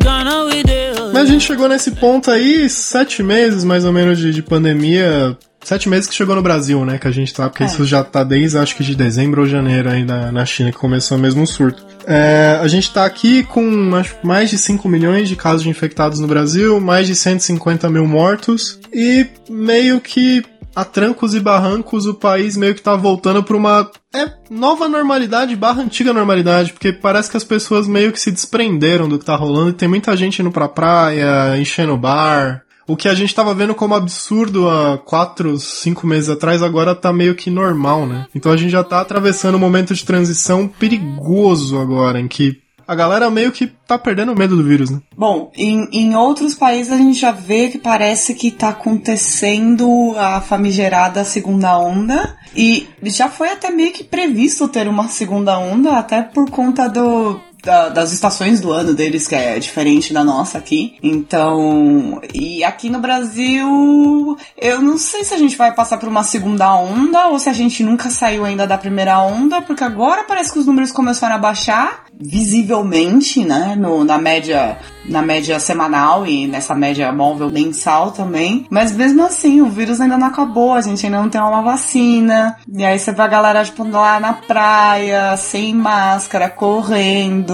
Ghana 0.03 0.45
we 0.45 0.63
dey. 0.63 0.90
Mas 1.13 1.23
a 1.23 1.25
gente 1.31 1.45
chegou 1.45 1.67
nesse 1.67 1.91
ponto 1.91 2.31
aí, 2.31 2.69
sete 2.69 3.21
meses 3.21 3.63
mais 3.63 3.85
ou 3.85 3.91
menos 3.91 4.17
de, 4.17 4.31
de 4.31 4.41
pandemia. 4.41 5.37
Sete 5.63 5.87
meses 5.87 6.07
que 6.09 6.15
chegou 6.15 6.35
no 6.35 6.41
Brasil, 6.41 6.83
né? 6.83 6.97
Que 6.97 7.07
a 7.07 7.11
gente 7.11 7.31
tá, 7.31 7.47
porque 7.47 7.63
É. 7.63 7.67
isso 7.67 7.85
já 7.85 8.03
tá 8.03 8.23
desde 8.23 8.57
acho 8.57 8.75
que 8.75 8.83
de 8.83 8.95
dezembro 8.95 9.41
ou 9.41 9.47
janeiro 9.47 9.89
aí 9.91 10.03
na, 10.03 10.31
na 10.31 10.43
China 10.43 10.71
que 10.71 10.77
começou 10.77 11.19
mesmo 11.19 11.43
o 11.43 11.47
surto. 11.47 11.85
É, 12.07 12.57
a 12.59 12.67
gente 12.67 12.91
tá 12.91 13.05
aqui 13.05 13.43
com 13.43 13.93
acho, 13.95 14.15
mais 14.23 14.49
de 14.49 14.57
5 14.57 14.89
milhões 14.89 15.29
de 15.29 15.35
casos 15.35 15.61
de 15.61 15.69
infectados 15.69 16.19
no 16.19 16.27
Brasil, 16.27 16.79
mais 16.81 17.05
de 17.05 17.13
150 17.13 17.87
mil 17.91 18.07
mortos 18.07 18.79
e 18.91 19.27
meio 19.47 20.01
que 20.01 20.43
a 20.75 20.85
trancos 20.85 21.33
e 21.33 21.39
barrancos 21.39 22.05
o 22.05 22.13
país 22.13 22.55
meio 22.55 22.75
que 22.75 22.81
tá 22.81 22.95
voltando 22.95 23.43
pra 23.43 23.57
uma 23.57 23.89
é, 24.13 24.31
nova 24.49 24.87
normalidade 24.87 25.55
barra 25.55 25.81
antiga 25.81 26.13
normalidade, 26.13 26.73
porque 26.73 26.91
parece 26.91 27.29
que 27.29 27.37
as 27.37 27.43
pessoas 27.43 27.87
meio 27.87 28.11
que 28.11 28.19
se 28.19 28.31
desprenderam 28.31 29.07
do 29.07 29.19
que 29.19 29.25
tá 29.25 29.35
rolando 29.35 29.69
e 29.69 29.73
tem 29.73 29.87
muita 29.87 30.15
gente 30.15 30.41
indo 30.41 30.51
pra 30.51 30.67
praia, 30.67 31.57
enchendo 31.57 31.93
o 31.93 31.97
bar. 31.97 32.63
O 32.87 32.97
que 32.97 33.07
a 33.07 33.13
gente 33.13 33.33
tava 33.33 33.53
vendo 33.53 33.75
como 33.75 33.95
absurdo 33.95 34.67
há 34.67 34.97
quatro, 34.97 35.57
cinco 35.57 36.05
meses 36.05 36.29
atrás, 36.29 36.61
agora 36.61 36.95
tá 36.95 37.13
meio 37.13 37.35
que 37.35 37.49
normal, 37.49 38.05
né? 38.05 38.25
Então 38.35 38.51
a 38.51 38.57
gente 38.57 38.71
já 38.71 38.83
tá 38.83 38.99
atravessando 38.99 39.55
um 39.55 39.59
momento 39.59 39.93
de 39.93 40.03
transição 40.03 40.67
perigoso 40.67 41.79
agora, 41.79 42.19
em 42.19 42.27
que 42.27 42.59
a 42.91 42.95
galera 42.95 43.31
meio 43.31 43.53
que 43.53 43.67
tá 43.87 43.97
perdendo 43.97 44.35
medo 44.35 44.57
do 44.57 44.65
vírus, 44.65 44.89
né? 44.89 44.99
Bom, 45.15 45.49
em, 45.55 45.87
em 45.93 46.13
outros 46.13 46.53
países 46.53 46.91
a 46.91 46.97
gente 46.97 47.17
já 47.17 47.31
vê 47.31 47.69
que 47.69 47.77
parece 47.77 48.35
que 48.35 48.51
tá 48.51 48.67
acontecendo 48.67 50.13
a 50.17 50.41
famigerada 50.41 51.23
segunda 51.23 51.79
onda. 51.79 52.35
E 52.53 52.89
já 53.03 53.29
foi 53.29 53.49
até 53.49 53.71
meio 53.71 53.93
que 53.93 54.03
previsto 54.03 54.67
ter 54.67 54.89
uma 54.89 55.07
segunda 55.07 55.57
onda, 55.57 55.97
até 55.97 56.21
por 56.21 56.49
conta 56.49 56.89
do, 56.89 57.39
da- 57.63 57.89
das 57.89 58.11
estações 58.11 58.59
do 58.59 58.71
ano 58.71 58.93
deles, 58.93 59.27
que 59.27 59.35
é 59.35 59.57
diferente 59.59 60.13
da 60.13 60.23
nossa 60.23 60.57
aqui. 60.57 60.95
Então, 61.03 62.19
e 62.33 62.63
aqui 62.63 62.89
no 62.89 62.99
Brasil, 62.99 64.37
eu 64.57 64.81
não 64.81 64.97
sei 64.97 65.23
se 65.23 65.33
a 65.33 65.37
gente 65.37 65.55
vai 65.55 65.73
passar 65.73 65.97
por 65.97 66.09
uma 66.09 66.23
segunda 66.23 66.73
onda 66.75 67.27
ou 67.27 67.39
se 67.39 67.49
a 67.49 67.53
gente 67.53 67.83
nunca 67.83 68.09
saiu 68.09 68.45
ainda 68.45 68.65
da 68.67 68.77
primeira 68.77 69.19
onda, 69.21 69.61
porque 69.61 69.83
agora 69.83 70.23
parece 70.23 70.51
que 70.53 70.59
os 70.59 70.65
números 70.65 70.91
começaram 70.91 71.35
a 71.35 71.39
baixar 71.39 72.05
visivelmente, 72.19 73.43
né, 73.43 73.75
no, 73.77 74.03
na 74.03 74.17
média 74.17 74.77
na 75.03 75.21
média 75.23 75.59
semanal 75.59 76.27
e 76.27 76.45
nessa 76.45 76.75
média 76.75 77.11
móvel 77.11 77.49
mensal 77.49 78.11
também. 78.11 78.67
Mas 78.69 78.91
mesmo 78.91 79.25
assim, 79.25 79.59
o 79.59 79.65
vírus 79.65 79.99
ainda 79.99 80.15
não 80.15 80.27
acabou, 80.27 80.73
a 80.73 80.81
gente 80.81 81.03
ainda 81.03 81.19
não 81.19 81.27
tem 81.27 81.41
uma 81.41 81.63
vacina. 81.63 82.55
E 82.71 82.85
aí 82.85 82.99
você 82.99 83.11
vê 83.11 83.23
a 83.23 83.27
galera 83.27 83.65
tipo 83.65 83.83
lá 83.89 84.19
na 84.19 84.33
praia, 84.33 85.35
sem 85.37 85.73
máscara, 85.73 86.49
correndo, 86.51 87.50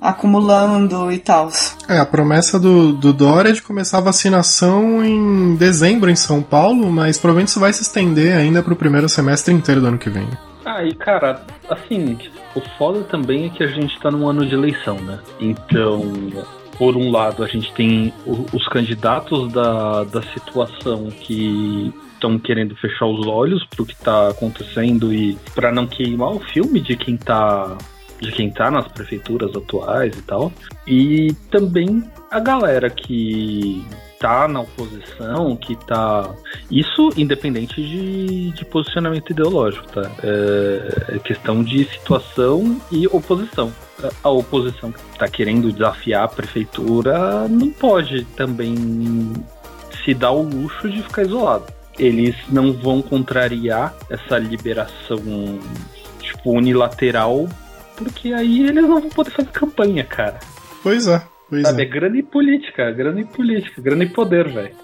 acumulando 0.00 1.10
e 1.12 1.18
tal. 1.18 1.50
É, 1.88 1.98
a 1.98 2.06
promessa 2.06 2.58
do, 2.58 2.92
do 2.92 3.12
Dória 3.12 3.50
é 3.50 3.52
de 3.52 3.62
começar 3.62 3.98
a 3.98 4.02
vacinação 4.02 5.04
em 5.04 5.54
dezembro 5.56 6.10
em 6.10 6.16
São 6.16 6.42
Paulo, 6.42 6.90
mas 6.90 7.18
provavelmente 7.18 7.48
isso 7.48 7.60
vai 7.60 7.72
se 7.72 7.82
estender 7.82 8.36
ainda 8.36 8.62
pro 8.62 8.76
primeiro 8.76 9.08
semestre 9.08 9.52
inteiro 9.52 9.80
do 9.80 9.86
ano 9.88 9.98
que 9.98 10.10
vem. 10.10 10.28
Ah, 10.64 10.84
e 10.84 10.94
cara, 10.94 11.42
assim, 11.68 12.16
o 12.54 12.60
foda 12.78 13.00
também 13.04 13.46
é 13.46 13.48
que 13.50 13.64
a 13.64 13.66
gente 13.66 13.98
tá 14.00 14.10
num 14.10 14.28
ano 14.28 14.46
de 14.46 14.54
eleição, 14.54 14.96
né? 14.96 15.18
Então, 15.40 16.12
por 16.78 16.96
um 16.96 17.10
lado, 17.10 17.42
a 17.42 17.48
gente 17.48 17.72
tem 17.74 18.12
o- 18.26 18.46
os 18.52 18.66
candidatos 18.68 19.52
da, 19.52 20.04
da 20.04 20.22
situação 20.22 21.08
que 21.10 21.92
estão 22.14 22.38
querendo 22.38 22.76
fechar 22.76 23.06
os 23.06 23.26
olhos 23.26 23.64
pro 23.66 23.84
que 23.84 23.96
tá 23.96 24.28
acontecendo 24.28 25.12
e 25.12 25.36
para 25.54 25.72
não 25.72 25.86
queimar 25.88 26.30
o 26.30 26.38
filme 26.38 26.80
de 26.80 26.96
quem 26.96 27.16
tá 27.16 27.76
de 28.22 28.32
quem 28.32 28.50
tá 28.50 28.70
nas 28.70 28.88
prefeituras 28.88 29.54
atuais 29.54 30.16
e 30.16 30.22
tal. 30.22 30.52
E 30.86 31.32
também 31.50 32.02
a 32.30 32.40
galera 32.40 32.88
que 32.88 33.84
tá 34.18 34.46
na 34.46 34.60
oposição, 34.60 35.56
que 35.56 35.74
tá. 35.84 36.30
Isso 36.70 37.10
independente 37.16 37.82
de, 37.82 38.52
de 38.52 38.64
posicionamento 38.64 39.30
ideológico, 39.30 39.86
tá? 39.88 40.08
É, 40.22 41.16
é 41.16 41.18
questão 41.18 41.62
de 41.62 41.84
situação 41.84 42.80
e 42.90 43.06
oposição. 43.08 43.72
A- 44.02 44.10
A 44.24 44.30
oposição 44.30 44.92
que 44.92 45.00
tá 45.18 45.26
querendo 45.28 45.72
desafiar 45.72 46.24
a 46.24 46.28
prefeitura 46.28 47.48
não 47.48 47.70
pode 47.70 48.24
também 48.36 49.32
se 50.04 50.14
dar 50.14 50.30
o 50.32 50.42
luxo 50.42 50.88
de 50.88 51.02
ficar 51.02 51.22
isolado. 51.22 51.64
Eles 51.98 52.34
não 52.48 52.72
vão 52.72 53.02
contrariar 53.02 53.94
essa 54.08 54.38
liberação 54.38 55.18
tipo 56.20 56.52
unilateral, 56.52 57.48
porque 58.02 58.32
aí 58.32 58.62
eles 58.62 58.82
não 58.82 59.00
vão 59.00 59.08
poder 59.08 59.30
fazer 59.30 59.50
campanha, 59.50 60.04
cara. 60.04 60.38
Pois 60.82 61.06
é, 61.06 61.22
pois 61.48 61.62
Sabe, 61.62 61.82
é 61.82 61.86
é. 61.86 61.88
grana 61.88 62.18
e 62.18 62.22
política, 62.22 62.90
grana 62.92 63.20
e 63.20 63.24
política, 63.24 63.80
grana 63.80 64.04
e 64.04 64.08
poder, 64.08 64.48
velho. 64.48 64.74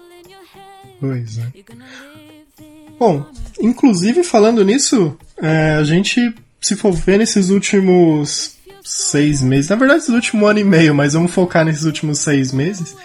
Pois 0.99 1.37
é. 1.37 1.47
Bom, 2.99 3.25
inclusive 3.61 4.23
falando 4.23 4.63
nisso, 4.63 5.17
é, 5.41 5.75
a 5.75 5.83
gente, 5.83 6.33
se 6.59 6.75
for 6.75 6.91
ver 6.91 7.17
nesses 7.19 7.49
últimos 7.49 8.57
seis 8.83 9.41
meses, 9.41 9.69
na 9.69 9.75
verdade, 9.75 10.01
esse 10.01 10.11
último 10.11 10.47
ano 10.47 10.59
e 10.59 10.63
meio, 10.63 10.93
mas 10.95 11.13
vamos 11.13 11.31
focar 11.31 11.63
nesses 11.63 11.83
últimos 11.83 12.19
seis 12.19 12.51
meses, 12.51 12.95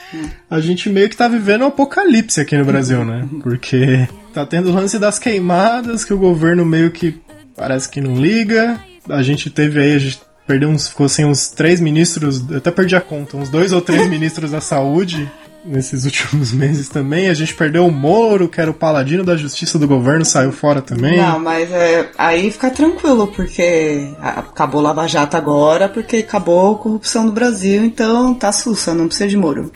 a 0.51 0.59
gente 0.59 0.89
meio 0.89 1.09
que 1.09 1.17
tá 1.17 1.29
vivendo 1.29 1.63
um 1.63 1.67
apocalipse 1.67 2.41
aqui 2.41 2.57
no 2.57 2.65
Brasil, 2.65 3.05
né? 3.05 3.29
Porque 3.43 4.09
tá 4.33 4.45
tendo 4.47 4.71
o 4.71 4.73
lance 4.73 4.99
das 4.99 5.19
queimadas, 5.19 6.05
que 6.05 6.15
o 6.15 6.19
governo 6.19 6.65
meio 6.65 6.91
que 6.91 7.21
parece 7.55 7.89
que 7.89 8.01
não 8.01 8.17
liga. 8.17 8.81
A 9.09 9.23
gente 9.23 9.51
teve 9.51 9.81
aí, 9.81 9.95
a 9.95 9.99
gente 9.99 10.21
perdeu 10.47 10.69
uns, 10.69 10.89
ficou 10.89 11.09
sem 11.09 11.25
uns 11.25 11.49
três 11.51 11.81
ministros, 11.81 12.49
eu 12.51 12.59
até 12.59 12.71
perdi 12.71 12.95
a 12.97 13.01
conta, 13.01 13.37
uns 13.37 13.49
dois 13.49 13.73
ou 13.73 13.81
três 13.81 14.07
ministros 14.09 14.51
da 14.51 14.61
saúde 14.61 15.31
nesses 15.65 16.05
últimos 16.05 16.53
meses 16.55 16.89
também. 16.89 17.29
A 17.29 17.35
gente 17.35 17.55
perdeu 17.55 17.87
o 17.87 17.91
Moro, 17.91 18.49
que 18.49 18.61
era 18.61 18.71
o 18.71 18.75
paladino 18.75 19.25
da 19.25 19.37
justiça 19.37 19.79
do 19.79 19.89
governo, 19.89 20.25
saiu 20.25 20.53
fora 20.53 20.83
também. 20.83 21.17
Não, 21.17 21.39
mas 21.39 21.71
é, 21.73 22.11
aí 22.19 22.51
fica 22.51 22.71
tranquilo, 22.71 23.29
porque 23.29 24.13
acabou 24.21 24.81
Lava 24.81 25.07
Jato 25.07 25.37
agora, 25.37 25.89
porque 25.89 26.19
acabou 26.19 26.75
a 26.75 26.79
corrupção 26.79 27.25
no 27.25 27.33
Brasil, 27.33 27.85
então 27.85 28.35
tá 28.35 28.53
sussa, 28.53 28.95
não 28.95 29.07
precisa 29.07 29.29
de 29.29 29.37
Moro. 29.37 29.73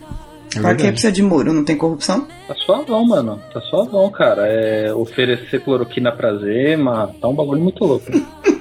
É 0.56 0.60
pra 0.60 0.74
que 0.74 0.90
precisa 0.90 1.12
de 1.12 1.22
Moro? 1.22 1.52
Não 1.52 1.64
tem 1.64 1.76
corrupção? 1.76 2.26
Tá 2.46 2.54
suavão, 2.54 3.06
mano. 3.06 3.40
Tá 3.52 3.60
suavão, 3.60 4.10
cara. 4.10 4.46
É 4.46 4.92
oferecer 4.94 5.62
cloroquina 5.62 6.10
pra 6.10 6.36
Zema, 6.36 7.14
tá 7.20 7.28
um 7.28 7.34
bagulho 7.34 7.60
muito 7.60 7.84
louco. 7.84 8.06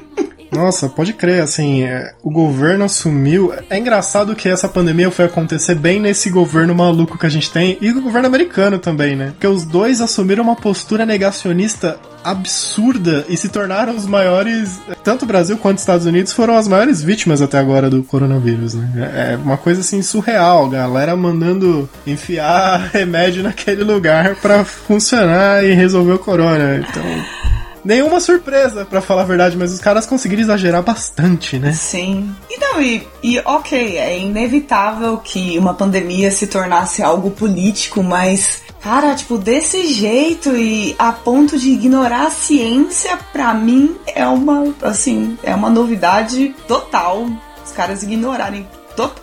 Nossa, 0.58 0.90
pode 0.90 1.14
crer, 1.14 1.42
assim, 1.42 1.84
é, 1.84 2.14
o 2.24 2.32
governo 2.32 2.86
assumiu. 2.86 3.54
É 3.70 3.78
engraçado 3.78 4.36
que 4.36 4.50
essa 4.50 4.68
pandemia 4.68 5.12
foi 5.12 5.26
acontecer 5.26 5.76
bem 5.76 6.00
nesse 6.00 6.30
governo 6.30 6.74
maluco 6.74 7.18
que 7.18 7.26
a 7.26 7.30
gente 7.30 7.52
tem 7.52 7.78
e 7.80 7.92
o 7.92 8.02
governo 8.02 8.28
americano 8.28 8.80
também, 8.80 9.16
né? 9.16 9.28
Porque 9.32 9.48
os 9.48 9.64
dois 9.64 10.02
assumiram 10.02 10.44
uma 10.44 10.56
postura 10.56 11.06
negacionista 11.06 12.00
absurda 12.24 13.24
e 13.30 13.38
se 13.38 13.50
tornaram 13.50 13.96
os 13.96 14.06
maiores. 14.06 14.80
Tanto 15.04 15.24
o 15.24 15.28
Brasil 15.28 15.58
quanto 15.58 15.78
os 15.78 15.84
Estados 15.84 16.06
Unidos 16.06 16.34
foram 16.34 16.58
as 16.58 16.68
maiores 16.68 17.02
vítimas 17.02 17.42
até 17.42 17.58
agora 17.58 17.90
do 17.90 18.04
coronavírus, 18.04 18.74
né? 18.74 19.12
É 19.16 19.28
é 19.28 19.36
uma 19.36 19.58
coisa 19.58 19.82
assim 19.82 20.02
surreal, 20.02 20.70
galera 20.70 21.16
mandando 21.16 21.90
enfiar 22.06 22.90
remédio 22.94 23.44
naquele 23.44 23.84
lugar 23.84 24.36
pra 24.36 24.64
funcionar 24.64 25.64
e 25.64 25.74
resolver 25.74 26.14
o 26.14 26.20
corona. 26.20 26.78
Então. 26.78 27.57
Nenhuma 27.88 28.20
surpresa, 28.20 28.84
pra 28.84 29.00
falar 29.00 29.22
a 29.22 29.26
verdade, 29.26 29.56
mas 29.56 29.72
os 29.72 29.80
caras 29.80 30.06
conseguiram 30.06 30.42
exagerar 30.42 30.84
bastante, 30.84 31.58
né? 31.58 31.72
Sim. 31.72 32.36
E 32.50 32.60
não, 32.60 32.82
e, 32.82 33.08
e 33.24 33.40
ok, 33.40 33.98
é 33.98 34.20
inevitável 34.20 35.16
que 35.20 35.58
uma 35.58 35.74
pandemia 35.74 36.30
se 36.30 36.48
tornasse 36.48 37.02
algo 37.02 37.32
político, 37.32 38.04
mas, 38.04 38.62
cara, 38.82 39.16
tipo, 39.16 39.38
desse 39.38 39.88
jeito 39.94 40.54
e 40.54 40.98
a 41.00 41.14
ponto 41.14 41.58
de 41.58 41.70
ignorar 41.70 42.28
a 42.28 42.32
ciência, 42.32 43.18
pra 43.32 43.54
mim, 43.54 43.96
é 44.06 44.28
uma, 44.28 44.74
assim, 44.82 45.38
é 45.42 45.56
uma 45.56 45.70
novidade 45.70 46.54
total. 46.68 47.26
Os 47.66 47.72
caras 47.72 48.04
ignorarem. 48.04 48.68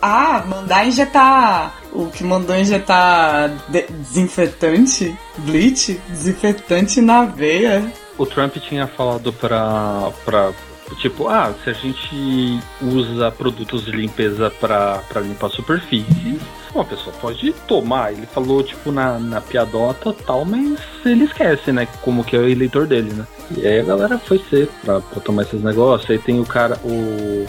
Ah, 0.01 0.43
mandar 0.47 0.87
injetar. 0.87 1.71
O 1.93 2.07
que 2.07 2.23
mandou 2.23 2.55
injetar 2.57 3.51
de- 3.67 3.85
desinfetante, 3.89 5.15
bleach, 5.37 5.99
desinfetante 6.09 6.99
na 6.99 7.25
veia. 7.25 7.85
O 8.17 8.25
Trump 8.25 8.55
tinha 8.57 8.87
falado 8.87 9.33
pra, 9.33 10.11
pra. 10.23 10.53
Tipo, 11.01 11.27
ah, 11.27 11.53
se 11.63 11.69
a 11.69 11.73
gente 11.73 12.59
usa 12.81 13.31
produtos 13.31 13.85
de 13.85 13.91
limpeza 13.91 14.51
pra 14.51 15.01
limpar 15.15 15.49
superfícies, 15.49 16.39
uma 16.73 16.85
pessoa 16.85 17.15
pode 17.19 17.53
tomar. 17.67 18.13
Ele 18.13 18.25
falou, 18.27 18.61
tipo, 18.61 18.91
na, 18.91 19.17
na 19.17 19.41
piadola 19.41 19.93
total, 19.95 20.45
mas 20.45 20.79
ele 21.05 21.23
esquece, 21.23 21.71
né? 21.71 21.87
Como 22.01 22.23
que 22.23 22.35
é 22.35 22.39
o 22.39 22.47
eleitor 22.47 22.85
dele, 22.85 23.13
né? 23.13 23.25
E 23.57 23.65
aí 23.65 23.79
a 23.79 23.83
galera 23.83 24.19
foi 24.19 24.37
ser 24.49 24.69
pra, 24.83 24.99
pra 25.01 25.19
tomar 25.21 25.43
esses 25.43 25.63
negócios. 25.63 26.09
Aí 26.09 26.19
tem 26.19 26.39
o 26.39 26.45
cara, 26.45 26.77
o, 26.83 27.45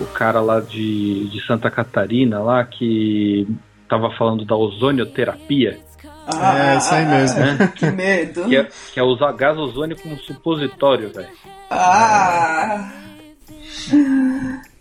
o 0.00 0.06
cara 0.06 0.40
lá 0.40 0.60
de, 0.60 1.28
de 1.28 1.44
Santa 1.46 1.70
Catarina, 1.70 2.40
lá, 2.40 2.64
que 2.64 3.46
tava 3.88 4.10
falando 4.10 4.44
da 4.44 4.56
ozonioterapia. 4.56 5.78
É, 6.36 6.76
isso 6.76 6.94
aí 6.94 7.06
mesmo. 7.06 7.40
né? 7.40 7.72
Que 7.74 7.86
medo. 7.90 8.44
Que 8.44 8.56
é, 8.56 8.68
que 8.92 9.00
é 9.00 9.02
usar 9.02 9.32
gás 9.32 9.56
ozônio 9.56 9.96
como 10.00 10.16
supositório, 10.18 11.12
velho. 11.12 11.28
Ah. 11.70 12.90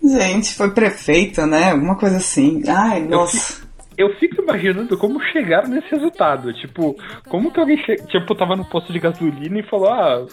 Gente, 0.03 0.55
foi 0.55 0.71
prefeito, 0.71 1.45
né? 1.45 1.71
Alguma 1.71 1.95
coisa 1.95 2.17
assim. 2.17 2.63
Ai, 2.67 3.01
nossa. 3.01 3.65
Eu 3.97 4.13
fico 4.19 4.41
imaginando 4.41 4.97
como 4.97 5.21
chegaram 5.31 5.69
nesse 5.69 5.89
resultado. 5.89 6.53
Tipo, 6.53 6.95
como 7.27 7.51
que 7.51 7.59
alguém 7.59 7.77
che... 7.83 7.95
tipo, 8.07 8.35
tava 8.35 8.55
no 8.55 8.65
posto 8.65 8.93
de 8.93 8.99
gasolina 8.99 9.59
e 9.59 9.69
falou, 9.69 9.89
ah, 9.89 10.25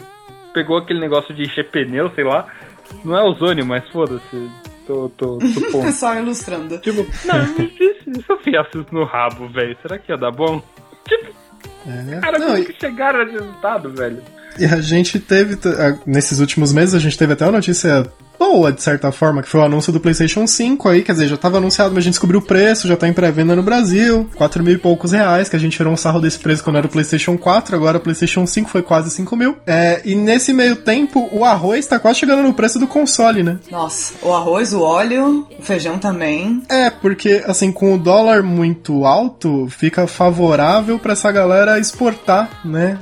pegou 0.52 0.76
aquele 0.76 1.00
negócio 1.00 1.34
de 1.34 1.42
encher 1.42 1.70
pneu, 1.70 2.10
sei 2.14 2.24
lá. 2.24 2.46
Não 3.04 3.16
é 3.16 3.22
ozônio, 3.22 3.64
mas 3.64 3.88
foda-se. 3.88 4.50
Tô, 4.86 5.08
tô 5.16 5.40
supondo. 5.40 5.90
Só 5.92 6.14
ilustrando. 6.14 6.78
tipo, 6.78 7.06
não, 7.26 7.46
se, 7.46 7.72
eu 8.28 8.36
enfiasse 8.36 8.78
isso 8.78 8.86
no 8.92 9.04
rabo, 9.04 9.48
velho, 9.48 9.76
será 9.80 9.98
que 9.98 10.12
ia 10.12 10.18
dar 10.18 10.30
bom? 10.30 10.62
É. 11.86 12.20
cara, 12.20 12.38
Não, 12.38 12.46
como 12.46 12.58
e- 12.58 12.64
que 12.64 12.80
chegaram 12.80 13.24
nesse 13.24 13.32
resultado, 13.38 13.92
velho? 13.94 14.22
E 14.58 14.64
a 14.64 14.80
gente 14.80 15.18
teve, 15.18 15.54
a- 15.68 15.98
nesses 16.06 16.38
últimos 16.38 16.72
meses, 16.72 16.94
a 16.94 16.98
gente 16.98 17.18
teve 17.18 17.32
até 17.32 17.44
uma 17.44 17.52
notícia 17.52 18.06
boa, 18.38 18.72
de 18.72 18.82
certa 18.82 19.10
forma, 19.12 19.42
que 19.42 19.48
foi 19.48 19.60
o 19.60 19.64
anúncio 19.64 19.92
do 19.92 20.00
PlayStation 20.00 20.46
5 20.46 20.88
aí, 20.88 21.02
quer 21.02 21.12
dizer, 21.12 21.28
já 21.28 21.36
tava 21.36 21.58
anunciado, 21.58 21.90
mas 21.90 21.98
a 21.98 22.04
gente 22.04 22.12
descobriu 22.12 22.40
o 22.40 22.42
preço, 22.42 22.88
já 22.88 22.96
tá 22.96 23.08
em 23.08 23.12
pré-venda 23.12 23.56
no 23.56 23.62
Brasil, 23.62 24.28
4 24.36 24.62
mil 24.62 24.74
e 24.74 24.78
poucos 24.78 25.12
reais, 25.12 25.48
que 25.48 25.56
a 25.56 25.58
gente 25.58 25.76
tirou 25.76 25.92
um 25.92 25.96
sarro 25.96 26.20
desse 26.20 26.38
preço 26.38 26.62
quando 26.62 26.76
era 26.76 26.86
o 26.86 26.90
PlayStation 26.90 27.36
4, 27.36 27.74
agora 27.74 27.98
o 27.98 28.00
PlayStation 28.00 28.46
5 28.46 28.70
foi 28.70 28.82
quase 28.82 29.10
5 29.10 29.36
mil. 29.36 29.56
É, 29.66 30.00
e 30.04 30.14
nesse 30.14 30.52
meio 30.52 30.76
tempo, 30.76 31.28
o 31.32 31.44
arroz 31.44 31.86
tá 31.86 31.98
quase 31.98 32.20
chegando 32.20 32.42
no 32.42 32.54
preço 32.54 32.78
do 32.78 32.86
console, 32.86 33.42
né? 33.42 33.58
Nossa, 33.70 34.14
o 34.22 34.32
arroz, 34.32 34.72
o 34.72 34.80
óleo, 34.80 35.46
o 35.58 35.62
feijão 35.62 35.98
também. 35.98 36.62
É, 36.68 36.90
porque, 36.90 37.42
assim, 37.46 37.72
com 37.72 37.94
o 37.94 37.98
dólar 37.98 38.42
muito 38.42 39.04
alto, 39.04 39.68
fica 39.68 40.06
favorável 40.06 40.98
pra 40.98 41.12
essa 41.12 41.30
galera 41.30 41.78
exportar, 41.78 42.60
né, 42.64 42.98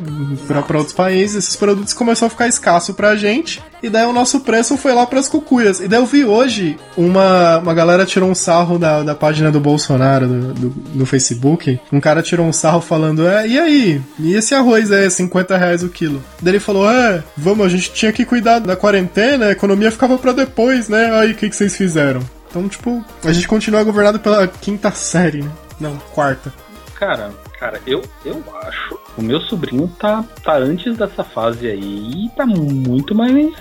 pra, 0.46 0.62
pra 0.62 0.78
outros 0.78 0.94
países. 0.94 1.44
Esses 1.44 1.56
produtos 1.56 1.92
começou 1.92 2.26
a 2.26 2.30
ficar 2.30 2.48
escasso 2.48 2.94
pra 2.94 3.16
gente, 3.16 3.62
e 3.82 3.90
daí 3.90 4.06
o 4.06 4.12
nosso 4.12 4.40
preço 4.40 4.76
foi 4.76 4.92
lá 4.92 5.06
pras 5.22 5.28
cucuias. 5.28 5.80
E 5.80 5.88
daí 5.88 6.00
eu 6.00 6.06
vi 6.06 6.24
hoje, 6.24 6.76
uma, 6.96 7.58
uma 7.58 7.74
galera 7.74 8.04
tirou 8.04 8.28
um 8.28 8.34
sarro 8.34 8.78
da, 8.78 9.02
da 9.02 9.14
página 9.14 9.50
do 9.50 9.60
Bolsonaro, 9.60 10.26
do, 10.26 10.70
do, 10.70 11.06
Facebook. 11.06 11.78
Um 11.92 12.00
cara 12.00 12.22
tirou 12.22 12.46
um 12.46 12.52
sarro 12.52 12.80
falando, 12.80 13.26
é, 13.26 13.46
e 13.46 13.58
aí? 13.58 14.02
E 14.18 14.34
esse 14.34 14.54
arroz 14.54 14.90
é 14.90 15.08
50 15.08 15.56
reais 15.56 15.82
o 15.82 15.88
quilo? 15.88 16.22
Daí 16.40 16.54
ele 16.54 16.60
falou, 16.60 16.90
é, 16.90 17.22
vamos, 17.36 17.66
a 17.66 17.68
gente 17.68 17.92
tinha 17.92 18.12
que 18.12 18.24
cuidar 18.24 18.58
da 18.58 18.76
quarentena, 18.76 19.46
a 19.46 19.52
economia 19.52 19.90
ficava 19.90 20.18
pra 20.18 20.32
depois, 20.32 20.88
né? 20.88 21.12
Aí, 21.12 21.32
o 21.32 21.34
que, 21.34 21.48
que 21.48 21.56
vocês 21.56 21.76
fizeram? 21.76 22.20
Então, 22.50 22.68
tipo, 22.68 23.04
a 23.24 23.32
gente 23.32 23.48
continua 23.48 23.82
governado 23.82 24.18
pela 24.18 24.46
quinta 24.46 24.90
série, 24.90 25.42
né? 25.42 25.50
Não, 25.80 25.96
quarta. 26.14 26.52
Cara, 26.94 27.32
cara, 27.58 27.80
eu, 27.86 28.02
eu 28.24 28.42
acho. 28.62 28.98
O 29.16 29.22
meu 29.22 29.40
sobrinho 29.40 29.88
tá, 29.98 30.24
tá 30.44 30.56
antes 30.56 30.96
dessa 30.96 31.24
fase 31.24 31.66
aí 31.66 32.26
e 32.26 32.30
tá 32.36 32.46
muito 32.46 33.14
mais. 33.14 33.52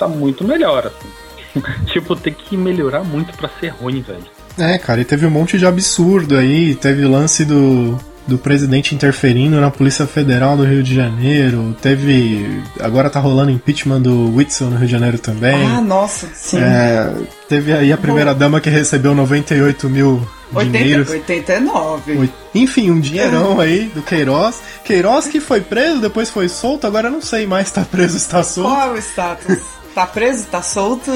Tá 0.00 0.08
muito 0.08 0.42
melhor, 0.44 0.86
assim. 0.86 1.62
tipo, 1.92 2.14
tem 2.16 2.32
que 2.32 2.56
melhorar 2.56 3.02
muito 3.04 3.32
pra 3.36 3.48
ser 3.60 3.68
ruim, 3.68 4.02
velho. 4.02 4.24
É, 4.58 4.76
cara, 4.78 5.00
e 5.00 5.04
teve 5.04 5.24
um 5.26 5.30
monte 5.30 5.58
de 5.58 5.66
absurdo 5.66 6.36
aí. 6.36 6.74
Teve 6.74 7.04
o 7.04 7.10
lance 7.10 7.44
do, 7.44 7.96
do 8.26 8.36
presidente 8.36 8.94
interferindo 8.94 9.60
na 9.60 9.70
Polícia 9.70 10.06
Federal 10.06 10.56
do 10.56 10.64
Rio 10.64 10.82
de 10.82 10.94
Janeiro. 10.94 11.74
Teve. 11.80 12.62
Agora 12.80 13.08
tá 13.08 13.18
rolando 13.20 13.50
impeachment 13.50 14.02
do 14.02 14.34
Whitson 14.34 14.66
no 14.66 14.76
Rio 14.76 14.86
de 14.86 14.92
Janeiro 14.92 15.18
também. 15.18 15.54
Ah, 15.66 15.80
nossa, 15.80 16.28
sim. 16.34 16.58
É, 16.60 17.12
teve 17.48 17.72
aí 17.72 17.92
a 17.92 17.96
primeira 17.96 18.34
dama 18.34 18.60
que 18.60 18.68
recebeu 18.68 19.14
98 19.14 19.88
mil 19.88 20.20
80, 20.52 20.78
dinheiros. 20.78 21.10
89. 21.10 22.18
Oi- 22.18 22.30
Enfim, 22.54 22.90
um 22.90 23.00
dinheirão 23.00 23.60
aí 23.60 23.90
do 23.94 24.02
Queiroz. 24.02 24.60
Queiroz 24.84 25.26
que 25.26 25.40
foi 25.40 25.60
preso, 25.60 26.00
depois 26.00 26.28
foi 26.28 26.48
solto, 26.48 26.86
agora 26.86 27.08
eu 27.08 27.12
não 27.12 27.22
sei 27.22 27.46
mais 27.46 27.68
se 27.68 27.74
tá 27.74 27.82
preso 27.82 28.14
ou 28.14 28.20
se 28.20 28.28
tá 28.28 28.42
solto. 28.42 28.68
Qual 28.70 28.88
é 28.88 28.90
o 28.92 28.96
status? 28.98 29.58
Tá 29.94 30.06
preso? 30.06 30.46
Tá 30.46 30.62
solto? 30.62 31.10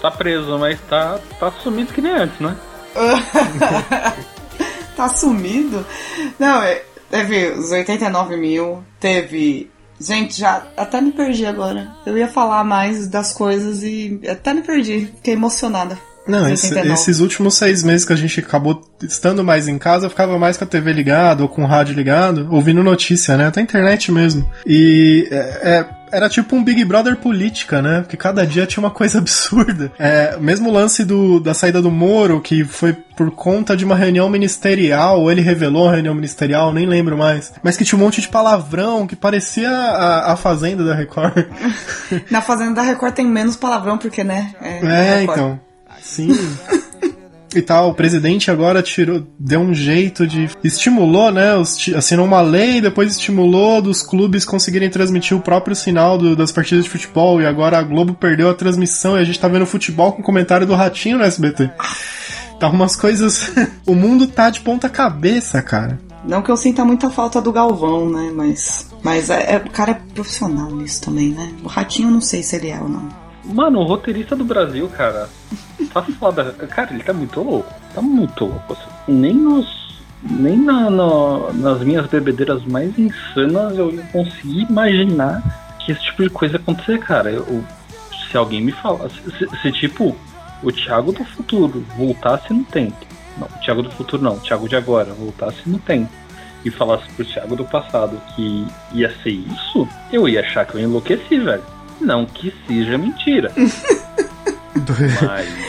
Tá 0.00 0.10
preso, 0.10 0.58
mas 0.58 0.78
tá, 0.88 1.18
tá 1.38 1.50
sumido 1.62 1.92
que 1.92 2.00
nem 2.00 2.12
antes, 2.12 2.38
né? 2.40 2.56
tá 4.96 5.08
sumido? 5.08 5.84
Não, 6.38 6.62
é- 6.62 6.82
teve 7.10 7.50
os 7.50 7.70
89 7.70 8.36
mil, 8.36 8.82
teve. 9.00 9.70
Gente, 9.98 10.38
já 10.38 10.62
até 10.76 11.00
me 11.00 11.10
perdi 11.12 11.46
agora. 11.46 11.88
Eu 12.04 12.18
ia 12.18 12.28
falar 12.28 12.62
mais 12.64 13.08
das 13.08 13.32
coisas 13.32 13.82
e 13.82 14.20
até 14.28 14.52
me 14.52 14.60
perdi. 14.62 15.06
Fiquei 15.16 15.32
emocionada. 15.34 15.98
Não, 16.26 16.40
esse- 16.48 16.66
89. 16.66 16.92
esses 16.92 17.20
últimos 17.20 17.54
seis 17.54 17.82
meses 17.84 18.04
que 18.04 18.12
a 18.12 18.16
gente 18.16 18.40
acabou 18.40 18.82
estando 19.02 19.44
mais 19.44 19.68
em 19.68 19.78
casa, 19.78 20.06
eu 20.06 20.10
ficava 20.10 20.36
mais 20.38 20.56
com 20.56 20.64
a 20.64 20.66
TV 20.66 20.92
ligada 20.92 21.42
ou 21.42 21.48
com 21.48 21.62
o 21.62 21.66
rádio 21.66 21.94
ligado, 21.94 22.48
ouvindo 22.50 22.82
notícia, 22.82 23.36
né? 23.36 23.46
Até 23.46 23.60
a 23.60 23.62
internet 23.62 24.10
mesmo. 24.10 24.46
E 24.66 25.28
é, 25.30 25.36
é, 25.78 25.86
era 26.10 26.28
tipo 26.28 26.56
um 26.56 26.62
Big 26.62 26.84
Brother 26.84 27.16
política, 27.16 27.82
né? 27.82 28.00
Porque 28.00 28.16
cada 28.16 28.46
dia 28.46 28.66
tinha 28.66 28.82
uma 28.82 28.90
coisa 28.90 29.18
absurda. 29.20 29.92
É, 29.98 30.36
mesmo 30.38 30.68
o 30.68 30.72
lance 30.72 31.04
do, 31.04 31.40
da 31.40 31.54
saída 31.54 31.80
do 31.82 31.90
Moro, 31.90 32.40
que 32.40 32.64
foi 32.64 32.92
por 32.92 33.30
conta 33.30 33.76
de 33.76 33.84
uma 33.84 33.94
reunião 33.94 34.28
ministerial, 34.28 35.20
ou 35.20 35.30
ele 35.30 35.40
revelou 35.40 35.88
a 35.88 35.92
reunião 35.92 36.14
ministerial, 36.14 36.72
nem 36.72 36.86
lembro 36.86 37.16
mais. 37.16 37.52
Mas 37.62 37.76
que 37.76 37.84
tinha 37.84 37.98
um 37.98 38.02
monte 38.02 38.20
de 38.20 38.28
palavrão, 38.28 39.06
que 39.06 39.16
parecia 39.16 39.70
a, 39.70 40.32
a 40.32 40.36
Fazenda 40.36 40.84
da 40.84 40.94
Record. 40.94 41.46
Na 42.30 42.40
Fazenda 42.40 42.74
da 42.74 42.82
Record 42.82 43.14
tem 43.14 43.26
menos 43.26 43.56
palavrão, 43.56 43.96
porque, 43.98 44.22
né? 44.22 44.54
É, 44.60 45.20
Record. 45.20 45.38
então. 45.38 45.60
Sim. 46.00 46.36
E 47.54 47.62
tal, 47.62 47.90
o 47.90 47.94
presidente 47.94 48.50
agora 48.50 48.82
tirou, 48.82 49.26
deu 49.38 49.60
um 49.60 49.72
jeito 49.72 50.26
de. 50.26 50.50
estimulou, 50.64 51.30
né? 51.30 51.54
os 51.56 51.88
assinou 51.94 52.26
uma 52.26 52.40
lei, 52.40 52.80
depois 52.80 53.12
estimulou 53.12 53.80
dos 53.80 54.02
clubes 54.02 54.44
conseguirem 54.44 54.90
transmitir 54.90 55.36
o 55.36 55.40
próprio 55.40 55.74
sinal 55.76 56.18
do- 56.18 56.34
das 56.36 56.50
partidas 56.52 56.84
de 56.84 56.90
futebol. 56.90 57.40
E 57.40 57.46
agora 57.46 57.78
a 57.78 57.82
Globo 57.82 58.14
perdeu 58.14 58.50
a 58.50 58.54
transmissão 58.54 59.16
e 59.16 59.20
a 59.20 59.24
gente 59.24 59.38
tá 59.38 59.48
vendo 59.48 59.64
futebol 59.64 60.12
com 60.12 60.22
comentário 60.22 60.66
do 60.66 60.74
Ratinho 60.74 61.18
no 61.18 61.24
SBT. 61.24 61.70
Tá 62.58 62.68
umas 62.68 62.96
coisas. 62.96 63.52
o 63.86 63.94
mundo 63.94 64.26
tá 64.26 64.50
de 64.50 64.60
ponta 64.60 64.88
cabeça, 64.88 65.62
cara. 65.62 65.98
Não 66.24 66.42
que 66.42 66.50
eu 66.50 66.56
sinta 66.56 66.84
muita 66.84 67.08
falta 67.10 67.40
do 67.40 67.52
Galvão, 67.52 68.10
né? 68.10 68.32
Mas. 68.34 68.88
Mas 69.02 69.30
é, 69.30 69.54
é- 69.54 69.62
o 69.64 69.70
cara 69.70 69.92
é 69.92 70.00
profissional 70.14 70.70
nisso 70.74 71.00
também, 71.02 71.28
né? 71.28 71.52
O 71.62 71.68
Ratinho 71.68 72.08
eu 72.08 72.12
não 72.12 72.20
sei 72.20 72.42
se 72.42 72.56
ele 72.56 72.68
é 72.70 72.78
ou 72.80 72.88
não. 72.88 73.08
Mano, 73.46 73.80
o 73.80 73.84
roteirista 73.84 74.34
do 74.34 74.44
Brasil, 74.44 74.88
cara, 74.88 75.28
tá 75.92 76.02
foda. 76.02 76.52
Cara, 76.52 76.92
ele 76.92 77.02
tá 77.02 77.12
muito 77.12 77.40
louco. 77.40 77.72
Tá 77.94 78.02
muito 78.02 78.44
louco. 78.44 78.72
assim. 78.72 78.90
Nem 79.12 79.34
nos. 79.34 79.86
Nem 80.22 80.56
na, 80.56 80.90
na- 80.90 81.52
nas 81.52 81.80
minhas 81.82 82.06
bebedeiras 82.06 82.64
mais 82.64 82.98
insanas 82.98 83.78
eu 83.78 83.90
ia 83.92 84.02
conseguir 84.12 84.62
imaginar 84.68 85.42
que 85.78 85.92
esse 85.92 86.02
tipo 86.02 86.22
de 86.24 86.30
coisa 86.30 86.56
acontecer, 86.56 86.98
cara. 86.98 87.30
Eu, 87.30 87.64
se 88.30 88.36
alguém 88.36 88.60
me 88.60 88.72
falasse. 88.72 89.14
Se, 89.38 89.48
se, 89.62 89.72
tipo, 89.72 90.16
o 90.62 90.72
Thiago 90.72 91.12
do 91.12 91.24
futuro 91.24 91.84
voltasse 91.96 92.52
no 92.52 92.64
tempo. 92.64 92.96
Não, 93.38 93.46
o 93.46 93.60
Thiago 93.60 93.82
do 93.82 93.90
futuro 93.90 94.22
não, 94.22 94.34
o 94.34 94.40
Thiago 94.40 94.68
de 94.68 94.74
agora 94.76 95.12
voltasse 95.14 95.68
no 95.68 95.78
tempo. 95.78 96.10
E 96.64 96.70
falasse 96.70 97.08
pro 97.14 97.24
Thiago 97.24 97.54
do 97.54 97.64
passado 97.64 98.20
que 98.34 98.66
ia 98.92 99.08
ser 99.22 99.30
isso, 99.30 99.86
eu 100.12 100.28
ia 100.28 100.40
achar 100.40 100.66
que 100.66 100.74
eu 100.74 100.80
enlouqueci, 100.80 101.38
velho. 101.38 101.62
Não 102.00 102.26
que 102.26 102.52
seja 102.66 102.98
mentira. 102.98 103.52
Mas. 105.26 105.66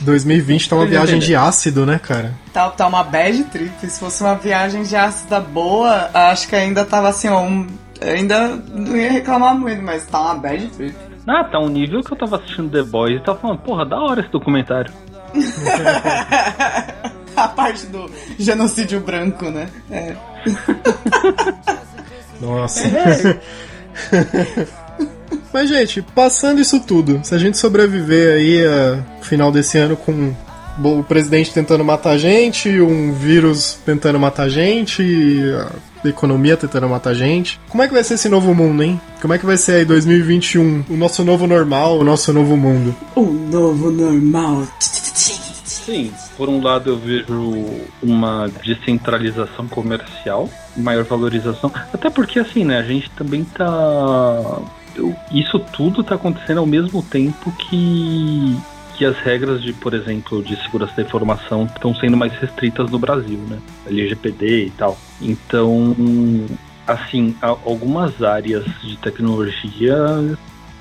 2020 0.00 0.68
tá 0.68 0.76
uma 0.76 0.86
viagem 0.86 1.18
de 1.18 1.34
ácido, 1.34 1.86
né, 1.86 1.98
cara? 1.98 2.34
Tá, 2.52 2.68
tá 2.70 2.86
uma 2.86 3.02
bad 3.02 3.44
trip. 3.44 3.72
Se 3.80 3.98
fosse 3.98 4.22
uma 4.22 4.34
viagem 4.34 4.82
de 4.82 4.94
ácida 4.94 5.40
boa, 5.40 6.10
acho 6.12 6.46
que 6.48 6.54
ainda 6.54 6.84
tava 6.84 7.08
assim, 7.08 7.28
ó. 7.28 7.40
Um, 7.40 7.66
ainda 8.00 8.48
não 8.48 8.96
ia 8.96 9.10
reclamar 9.10 9.54
muito, 9.56 9.82
mas 9.82 10.06
tá 10.06 10.20
uma 10.20 10.34
bad 10.34 10.66
trip. 10.68 10.94
Ah, 11.26 11.44
tá 11.44 11.58
um 11.58 11.68
nível 11.68 12.02
que 12.02 12.12
eu 12.12 12.18
tava 12.18 12.36
assistindo 12.36 12.70
The 12.70 12.82
Boys 12.82 13.16
e 13.18 13.24
tava 13.24 13.38
falando, 13.38 13.60
porra, 13.60 13.86
da 13.86 13.98
hora 13.98 14.20
esse 14.20 14.30
documentário. 14.30 14.92
A 17.34 17.48
parte 17.48 17.86
do 17.86 18.08
genocídio 18.38 19.00
branco, 19.00 19.46
né? 19.50 19.68
É. 19.90 20.14
Nossa. 22.40 22.88
Mas, 25.54 25.68
gente, 25.68 26.02
passando 26.02 26.60
isso 26.60 26.80
tudo, 26.80 27.20
se 27.22 27.32
a 27.32 27.38
gente 27.38 27.56
sobreviver 27.56 28.34
aí 28.34 28.66
ao 28.66 29.22
final 29.22 29.52
desse 29.52 29.78
ano 29.78 29.96
com 29.96 30.34
o 30.82 31.04
presidente 31.04 31.54
tentando 31.54 31.84
matar 31.84 32.10
a 32.10 32.18
gente, 32.18 32.80
um 32.80 33.12
vírus 33.12 33.78
tentando 33.86 34.18
matar 34.18 34.42
a 34.42 34.48
gente, 34.48 35.00
a 36.04 36.08
economia 36.08 36.56
tentando 36.56 36.88
matar 36.88 37.10
a 37.10 37.14
gente, 37.14 37.60
como 37.68 37.84
é 37.84 37.86
que 37.86 37.94
vai 37.94 38.02
ser 38.02 38.14
esse 38.14 38.28
novo 38.28 38.52
mundo, 38.52 38.82
hein? 38.82 39.00
Como 39.22 39.32
é 39.32 39.38
que 39.38 39.46
vai 39.46 39.56
ser 39.56 39.76
aí 39.76 39.84
2021, 39.84 40.86
o 40.90 40.96
nosso 40.96 41.22
novo 41.22 41.46
normal, 41.46 42.00
o 42.00 42.04
nosso 42.04 42.32
novo 42.32 42.56
mundo? 42.56 42.92
O 43.14 43.22
novo 43.22 43.92
normal. 43.92 44.66
Sim, 44.80 46.12
por 46.36 46.48
um 46.48 46.60
lado 46.60 46.90
eu 46.90 46.98
vejo 46.98 47.64
uma 48.02 48.50
descentralização 48.64 49.68
comercial, 49.68 50.50
maior 50.76 51.04
valorização, 51.04 51.70
até 51.92 52.10
porque 52.10 52.40
assim, 52.40 52.64
né, 52.64 52.78
a 52.78 52.82
gente 52.82 53.08
também 53.10 53.44
tá. 53.44 54.60
Isso 55.32 55.58
tudo 55.58 56.02
tá 56.02 56.14
acontecendo 56.14 56.58
ao 56.58 56.66
mesmo 56.66 57.02
tempo 57.02 57.52
que. 57.52 58.56
Que 58.96 59.04
as 59.04 59.16
regras 59.18 59.60
de, 59.60 59.72
por 59.72 59.92
exemplo, 59.92 60.40
de 60.40 60.54
segurança 60.62 60.94
da 60.94 61.02
informação 61.02 61.64
estão 61.64 61.92
sendo 61.96 62.16
mais 62.16 62.32
restritas 62.34 62.88
no 62.92 62.98
Brasil, 62.98 63.38
né? 63.50 63.58
LGPD 63.88 64.66
e 64.66 64.70
tal. 64.70 64.96
Então, 65.20 65.96
assim, 66.86 67.34
algumas 67.42 68.22
áreas 68.22 68.64
de 68.82 68.96
tecnologia 68.98 69.96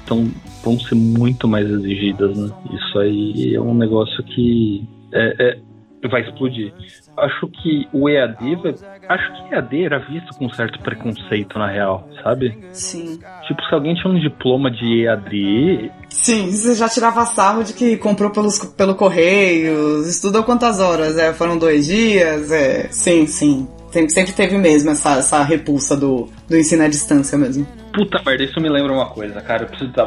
tão, 0.05 0.31
vão 0.63 0.79
ser 0.79 0.93
muito 0.93 1.47
mais 1.47 1.67
exigidas, 1.67 2.37
né? 2.37 2.51
Isso 2.71 2.99
aí 2.99 3.55
é 3.55 3.59
um 3.59 3.73
negócio 3.73 4.23
que 4.23 4.87
é, 5.11 5.57
é, 6.03 6.07
vai 6.07 6.21
explodir. 6.21 6.73
Acho 7.17 7.47
que 7.47 7.87
o 7.93 8.09
EAD 8.09 8.55
vai, 8.57 8.75
acho 9.09 9.33
que 9.33 9.55
EAD 9.55 9.85
era 9.85 9.99
visto 9.99 10.33
com 10.37 10.49
certo 10.49 10.79
preconceito 10.79 11.57
na 11.57 11.67
real, 11.67 12.07
sabe? 12.23 12.57
Sim. 12.71 13.19
Tipo, 13.47 13.61
se 13.63 13.73
alguém 13.73 13.95
tinha 13.95 14.11
um 14.11 14.19
diploma 14.19 14.69
de 14.71 15.05
EAD, 15.05 15.91
Sim, 16.09 16.51
você 16.51 16.75
já 16.75 16.87
tirava 16.87 17.25
sarro 17.25 17.63
de 17.63 17.73
que 17.73 17.97
comprou 17.97 18.29
pelos, 18.29 18.59
pelo 18.59 18.95
correio, 18.95 20.01
estudou 20.07 20.43
quantas 20.43 20.79
horas? 20.79 21.17
É, 21.17 21.33
foram 21.33 21.57
dois 21.57 21.85
dias? 21.87 22.51
É, 22.51 22.87
sim, 22.91 23.27
sim. 23.27 23.67
Sempre, 23.91 24.09
sempre 24.11 24.33
teve 24.33 24.57
mesmo 24.57 24.89
essa, 24.89 25.17
essa 25.17 25.43
repulsa 25.43 25.95
do, 25.95 26.29
do 26.47 26.57
ensino 26.57 26.83
à 26.83 26.87
distância 26.87 27.37
mesmo. 27.37 27.67
puta 27.93 28.21
merda, 28.25 28.43
isso 28.43 28.59
me 28.59 28.69
lembra 28.69 28.93
uma 28.93 29.07
coisa, 29.07 29.39
cara. 29.41 29.63
Eu 29.63 29.67
preciso 29.67 29.91
dar 29.91 30.05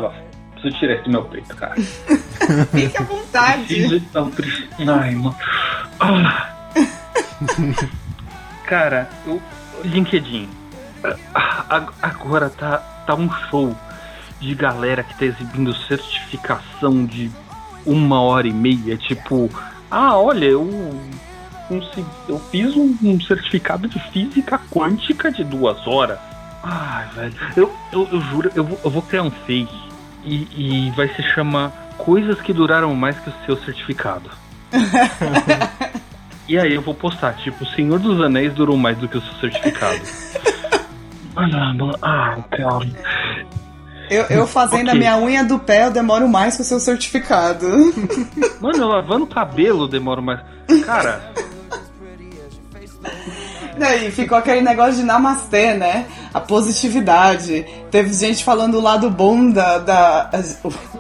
preciso 0.55 0.79
tirar 0.79 0.95
isso 0.95 1.05
do 1.05 1.11
meu 1.11 1.25
peito, 1.25 1.55
cara. 1.55 1.75
Fique 2.73 2.97
à 2.97 3.03
vontade. 3.03 3.65
Preciso 3.67 4.19
um 4.19 4.31
triste. 4.31 4.69
Ai, 4.89 5.15
mano. 5.15 5.37
Ah. 6.01 6.53
Cara, 8.67 9.09
o 9.27 9.41
LinkedIn. 9.85 10.49
ag- 11.69 11.93
Agora 12.03 12.51
tá, 12.51 12.79
tá 13.07 13.15
um 13.15 13.31
show 13.51 13.75
de 14.41 14.55
galera 14.55 15.03
que 15.03 15.15
tá 15.19 15.25
exibindo 15.25 15.75
certificação 15.75 17.05
de 17.07 17.31
uma 17.85 18.21
hora 18.21 18.47
e 18.49 18.53
meia. 18.53 18.97
Tipo, 18.97 19.49
ah, 19.91 20.17
olha, 20.19 20.47
eu, 20.47 20.69
eu 22.29 22.39
fiz 22.51 22.77
um, 22.77 22.97
um 23.03 23.21
certificado 23.21 23.89
de 23.89 23.99
física 24.11 24.61
quântica 24.71 25.31
de 25.31 25.45
duas 25.45 25.87
horas. 25.87 26.19
Ai, 26.63 27.07
velho. 27.15 27.35
Eu, 27.57 27.73
eu, 27.93 28.09
eu 28.13 28.21
juro, 28.23 28.51
eu 28.55 28.65
vou, 28.65 28.81
eu 28.85 28.91
vou 28.91 29.03
criar 29.03 29.23
um 29.23 29.31
fake 29.31 29.75
e, 30.25 30.87
e 30.89 30.91
vai 30.97 31.09
se 31.09 31.23
chamar 31.35 31.85
Coisas 31.97 32.39
que 32.43 32.53
duraram 32.53 32.95
mais 32.95 33.19
que 33.19 33.31
o 33.31 33.35
seu 33.47 33.57
certificado. 33.65 34.29
E 36.49 36.59
aí 36.59 36.75
eu 36.75 36.83
vou 36.83 36.95
postar, 36.95 37.35
tipo, 37.37 37.65
o 37.65 37.67
Senhor 37.67 37.99
dos 37.99 38.21
Anéis 38.21 38.53
durou 38.55 38.77
mais 38.77 38.97
do 38.99 39.09
que 39.09 39.19
o 39.19 39.23
seu 39.23 39.35
certificado. 39.41 40.01
Ah, 41.39 41.75
mano, 41.75 41.95
ah, 42.01 42.39
cara. 42.51 42.89
Eu, 44.09 44.23
eu 44.31 44.47
fazendo 44.47 44.89
a 44.89 44.93
Ok. 44.93 44.99
minha 44.99 45.19
unha 45.19 45.45
do 45.45 45.59
pé, 45.59 45.85
eu 45.85 45.91
demoro 45.91 46.27
mais 46.27 46.57
que 46.57 46.63
o 46.63 46.65
seu 46.65 46.81
certificado. 46.81 47.67
Mano, 48.59 48.79
eu 48.79 48.89
lavando 48.89 49.25
o 49.25 49.27
cabelo 49.27 49.87
demora 49.87 50.23
mais. 50.23 50.41
Cara, 50.87 51.35
Daí 53.79 54.11
ficou 54.11 54.39
aquele 54.39 54.63
negócio 54.63 54.95
de 54.95 55.03
namastê, 55.03 55.75
né? 55.75 56.07
A 56.33 56.41
positividade. 56.41 57.67
Teve 57.91 58.13
gente 58.15 58.43
falando 58.43 58.79
o 58.79 58.81
lado 58.81 59.11
bom 59.11 59.51
da. 59.51 59.79
da 59.79 60.31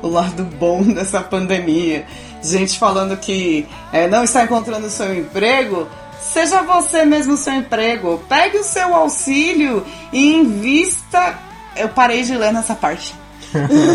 o 0.02 0.09
lado 0.09 0.44
bom 0.44 0.82
dessa 0.82 1.20
pandemia. 1.20 2.04
Gente 2.50 2.78
falando 2.78 3.16
que 3.16 3.66
é, 3.92 4.06
não 4.09 4.24
está 4.24 4.44
encontrando 4.44 4.88
seu 4.88 5.14
emprego. 5.14 5.88
Seja 6.20 6.62
você 6.62 7.04
mesmo 7.04 7.37
seu 7.37 7.54
emprego. 7.54 8.22
Pegue 8.28 8.59
o 8.59 8.64
seu 8.64 8.94
auxílio 8.94 9.85
e 10.12 10.35
invista. 10.35 11.38
Eu 11.76 11.88
parei 11.88 12.22
de 12.22 12.37
ler 12.37 12.52
nessa 12.52 12.74
parte. 12.74 13.14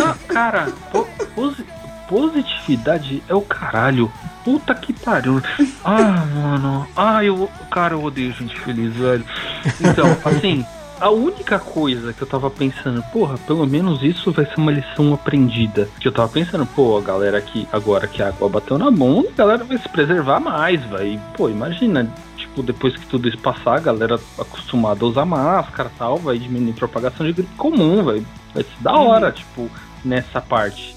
ah, 0.05 0.15
cara, 0.27 0.71
po- 0.91 1.07
posi- 1.35 1.65
positividade 2.07 3.23
é 3.27 3.33
o 3.35 3.41
caralho. 3.41 4.11
Puta 4.43 4.73
que 4.73 4.91
pariu. 4.93 5.41
Ah, 5.83 6.25
mano. 6.33 6.87
Ah, 6.95 7.23
eu. 7.23 7.49
Cara, 7.69 7.93
eu 7.93 8.03
odeio 8.03 8.33
gente 8.33 8.59
feliz, 8.59 8.93
velho. 8.95 9.23
Então, 9.79 10.17
assim, 10.25 10.65
a 11.01 11.09
única 11.09 11.57
coisa 11.57 12.13
que 12.13 12.21
eu 12.21 12.27
tava 12.27 12.47
pensando, 12.51 13.01
porra, 13.11 13.35
pelo 13.47 13.65
menos 13.65 14.03
isso 14.03 14.31
vai 14.31 14.45
ser 14.45 14.57
uma 14.57 14.71
lição 14.71 15.11
aprendida. 15.11 15.89
Que 15.99 16.07
eu 16.07 16.11
tava 16.11 16.29
pensando, 16.29 16.63
pô, 16.63 16.95
a 16.95 17.01
galera 17.01 17.39
aqui, 17.39 17.67
agora 17.71 18.07
que 18.07 18.21
a 18.21 18.27
água 18.27 18.47
bateu 18.47 18.77
na 18.77 18.91
bunda, 18.91 19.29
a 19.29 19.35
galera 19.35 19.63
vai 19.63 19.79
se 19.79 19.89
preservar 19.89 20.39
mais, 20.39 20.79
vai. 20.85 21.19
Pô, 21.35 21.49
imagina, 21.49 22.07
tipo, 22.37 22.61
depois 22.61 22.95
que 22.95 23.07
tudo 23.07 23.27
isso 23.27 23.39
passar, 23.39 23.77
a 23.77 23.79
galera 23.79 24.19
acostumada 24.37 25.03
a 25.03 25.07
usar 25.07 25.25
máscara 25.25 25.89
e 25.93 25.97
tal, 25.97 26.17
vai 26.17 26.37
diminuir 26.37 26.73
a 26.73 26.75
propagação 26.75 27.25
de 27.25 27.33
gripe 27.33 27.55
comum, 27.55 28.03
vai, 28.03 28.23
vai 28.53 28.63
ser 28.63 28.79
da 28.79 28.93
hora, 28.93 29.31
tipo, 29.31 29.67
nessa 30.05 30.39
parte, 30.39 30.95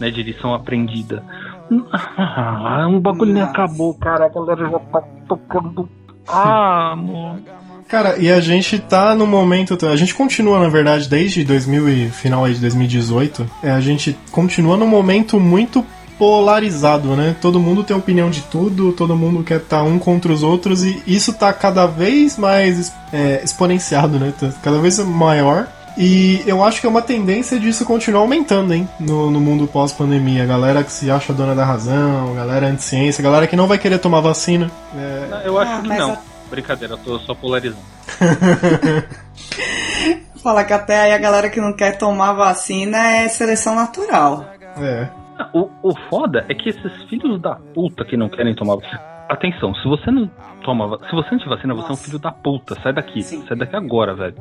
né, 0.00 0.10
de 0.10 0.22
lição 0.22 0.54
aprendida. 0.54 1.22
Ah, 2.18 2.86
um 2.86 3.00
bagulho 3.00 3.32
nem 3.32 3.42
acabou, 3.42 3.94
cara, 3.94 4.26
a 4.26 4.28
galera 4.28 4.68
já 4.68 4.78
tá 4.78 5.02
tocando. 5.26 5.88
Ah, 6.28 6.94
mano. 6.96 7.42
Cara, 7.88 8.16
e 8.18 8.30
a 8.30 8.40
gente 8.40 8.78
tá 8.78 9.14
no 9.14 9.26
momento. 9.26 9.78
A 9.86 9.96
gente 9.96 10.14
continua, 10.14 10.58
na 10.60 10.68
verdade, 10.68 11.08
desde 11.08 11.44
2000 11.44 11.88
e 11.88 12.10
final 12.10 12.44
aí 12.44 12.54
de 12.54 12.60
2018. 12.60 13.48
É, 13.62 13.70
a 13.70 13.80
gente 13.80 14.16
continua 14.30 14.76
num 14.76 14.86
momento 14.86 15.38
muito 15.38 15.84
polarizado, 16.18 17.16
né? 17.16 17.34
Todo 17.40 17.58
mundo 17.58 17.82
tem 17.82 17.96
opinião 17.96 18.30
de 18.30 18.42
tudo, 18.42 18.92
todo 18.92 19.16
mundo 19.16 19.42
quer 19.42 19.58
estar 19.58 19.82
um 19.82 19.98
contra 19.98 20.32
os 20.32 20.42
outros 20.42 20.84
e 20.84 21.02
isso 21.06 21.32
tá 21.32 21.52
cada 21.52 21.86
vez 21.86 22.38
mais 22.38 22.92
é, 23.12 23.40
exponenciado, 23.42 24.18
né? 24.18 24.32
Tá 24.38 24.50
cada 24.62 24.78
vez 24.78 24.98
maior. 25.00 25.66
E 25.98 26.42
eu 26.46 26.64
acho 26.64 26.80
que 26.80 26.86
é 26.86 26.88
uma 26.90 27.02
tendência 27.02 27.58
disso 27.60 27.84
continuar 27.84 28.20
aumentando, 28.22 28.72
hein? 28.72 28.88
No, 28.98 29.30
no 29.30 29.38
mundo 29.40 29.66
pós-pandemia. 29.66 30.44
A 30.44 30.46
galera 30.46 30.82
que 30.82 30.90
se 30.92 31.10
acha 31.10 31.34
dona 31.34 31.54
da 31.54 31.66
razão, 31.66 32.32
a 32.32 32.34
galera 32.36 32.66
anti-ciência, 32.68 33.20
a 33.20 33.24
galera 33.24 33.46
que 33.46 33.56
não 33.56 33.66
vai 33.66 33.76
querer 33.76 33.98
tomar 33.98 34.20
vacina. 34.20 34.70
É, 34.96 35.42
Eu 35.44 35.58
acho 35.58 35.72
Ah, 35.72 35.80
que 35.82 35.88
não. 35.88 36.18
Brincadeira, 36.52 36.92
eu 36.94 36.98
tô 36.98 37.18
só 37.20 37.34
polarizando. 37.34 37.80
Fala 40.42 40.64
que 40.64 40.72
até 40.74 41.00
aí 41.00 41.12
a 41.12 41.18
galera 41.18 41.48
que 41.48 41.58
não 41.60 41.72
quer 41.72 41.96
tomar 41.96 42.34
vacina 42.34 42.98
é 42.98 43.28
seleção 43.28 43.74
natural. 43.74 44.44
é. 44.76 45.08
O, 45.54 45.70
o 45.82 45.94
foda 46.10 46.44
é 46.48 46.54
que 46.54 46.68
esses 46.68 46.92
filhos 47.08 47.40
da 47.40 47.54
puta 47.74 48.04
que 48.04 48.16
não 48.18 48.28
querem 48.28 48.54
tomar 48.54 48.76
vacina. 48.76 49.00
Atenção, 49.30 49.74
se 49.76 49.88
você 49.88 50.10
não 50.10 50.30
toma 50.62 50.98
Se 51.08 51.14
você 51.16 51.30
não 51.32 51.38
tiver 51.38 51.56
vacina, 51.56 51.74
você 51.74 51.88
é 51.88 51.92
um 51.92 51.96
filho 51.96 52.18
da 52.18 52.30
puta. 52.30 52.74
Sai 52.82 52.92
daqui. 52.92 53.22
Sim. 53.22 53.42
Sai 53.48 53.56
daqui 53.56 53.74
agora, 53.74 54.14
velho. 54.14 54.34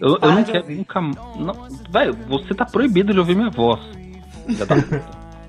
Eu, 0.00 0.16
eu 0.22 0.32
não 0.32 0.42
quero 0.42 0.60
ouvir. 0.60 0.76
nunca. 0.78 1.00
Não, 1.00 1.68
velho, 1.90 2.14
você 2.28 2.54
tá 2.54 2.64
proibido 2.64 3.12
de 3.12 3.18
ouvir 3.18 3.36
minha 3.36 3.50
voz. 3.50 3.78
Filha 4.46 4.64
da 4.64 4.74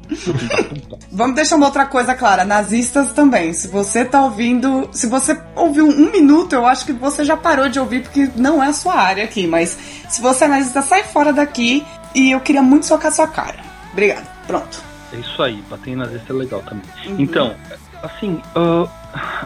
Vamos 1.12 1.36
deixar 1.36 1.56
uma 1.56 1.68
outra 1.68 1.86
coisa 1.86 2.16
clara, 2.16 2.44
nazistas 2.44 3.12
também. 3.14 3.54
Se 3.54 3.68
você 3.68 4.06
tá 4.06 4.24
ouvindo, 4.24 4.90
se 4.92 5.08
você 5.08 5.40
ouviu 5.56 5.88
um 5.88 6.12
minuto, 6.12 6.54
eu 6.54 6.66
acho 6.66 6.86
que 6.86 6.94
você 6.94 7.24
já 7.24 7.38
parou 7.38 7.70
de 7.70 7.80
ouvir 7.80 8.04
porque 8.04 8.30
não 8.36 8.64
é 8.64 8.68
a 8.68 8.74
sua 8.74 8.96
área 8.96 9.24
aqui. 9.24 9.48
Mas 9.48 9.78
se 10.10 10.22
você 10.22 10.46
é 10.46 10.48
nazista, 10.48 10.82
sai 10.82 11.04
fora 11.04 11.32
daqui 11.32 11.86
e 12.14 12.32
eu 12.32 12.40
queria 12.40 12.62
muito 12.62 12.86
socar 12.86 13.12
sua 13.12 13.28
cara. 13.28 13.60
Obrigada. 13.92 14.28
Pronto. 14.48 14.82
É 15.14 15.18
isso 15.18 15.42
aí, 15.42 15.64
bater 15.70 15.92
em 15.92 15.96
nazista 15.96 16.34
é 16.34 16.36
legal 16.36 16.62
também. 16.62 16.84
Uhum. 17.08 17.16
Então, 17.20 17.56
assim. 18.04 18.42
ah, 18.56 18.88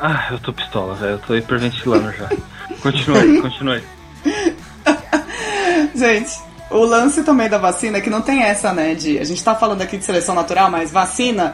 ah, 0.02 0.28
eu 0.32 0.40
tô 0.40 0.52
pistola, 0.52 0.94
velho. 0.96 1.14
Eu 1.14 1.20
tô 1.20 1.36
hiperventilando 1.36 2.12
já. 2.14 2.30
Continua 2.82 3.20
aí. 3.76 3.84
Gente, 5.96 6.40
o 6.74 6.84
lance 6.84 7.24
também 7.24 7.48
da 7.48 7.58
vacina 7.58 8.00
é 8.00 8.02
que 8.02 8.10
não 8.10 8.22
tem 8.22 8.44
essa, 8.44 8.74
né? 8.74 8.96
De, 8.96 9.20
a 9.20 9.24
gente 9.24 9.44
tá 9.44 9.56
falando 9.56 9.82
aqui 9.82 9.98
de 9.98 10.04
seleção 10.04 10.34
natural, 10.34 10.70
mas 10.70 10.92
vacina, 10.92 11.54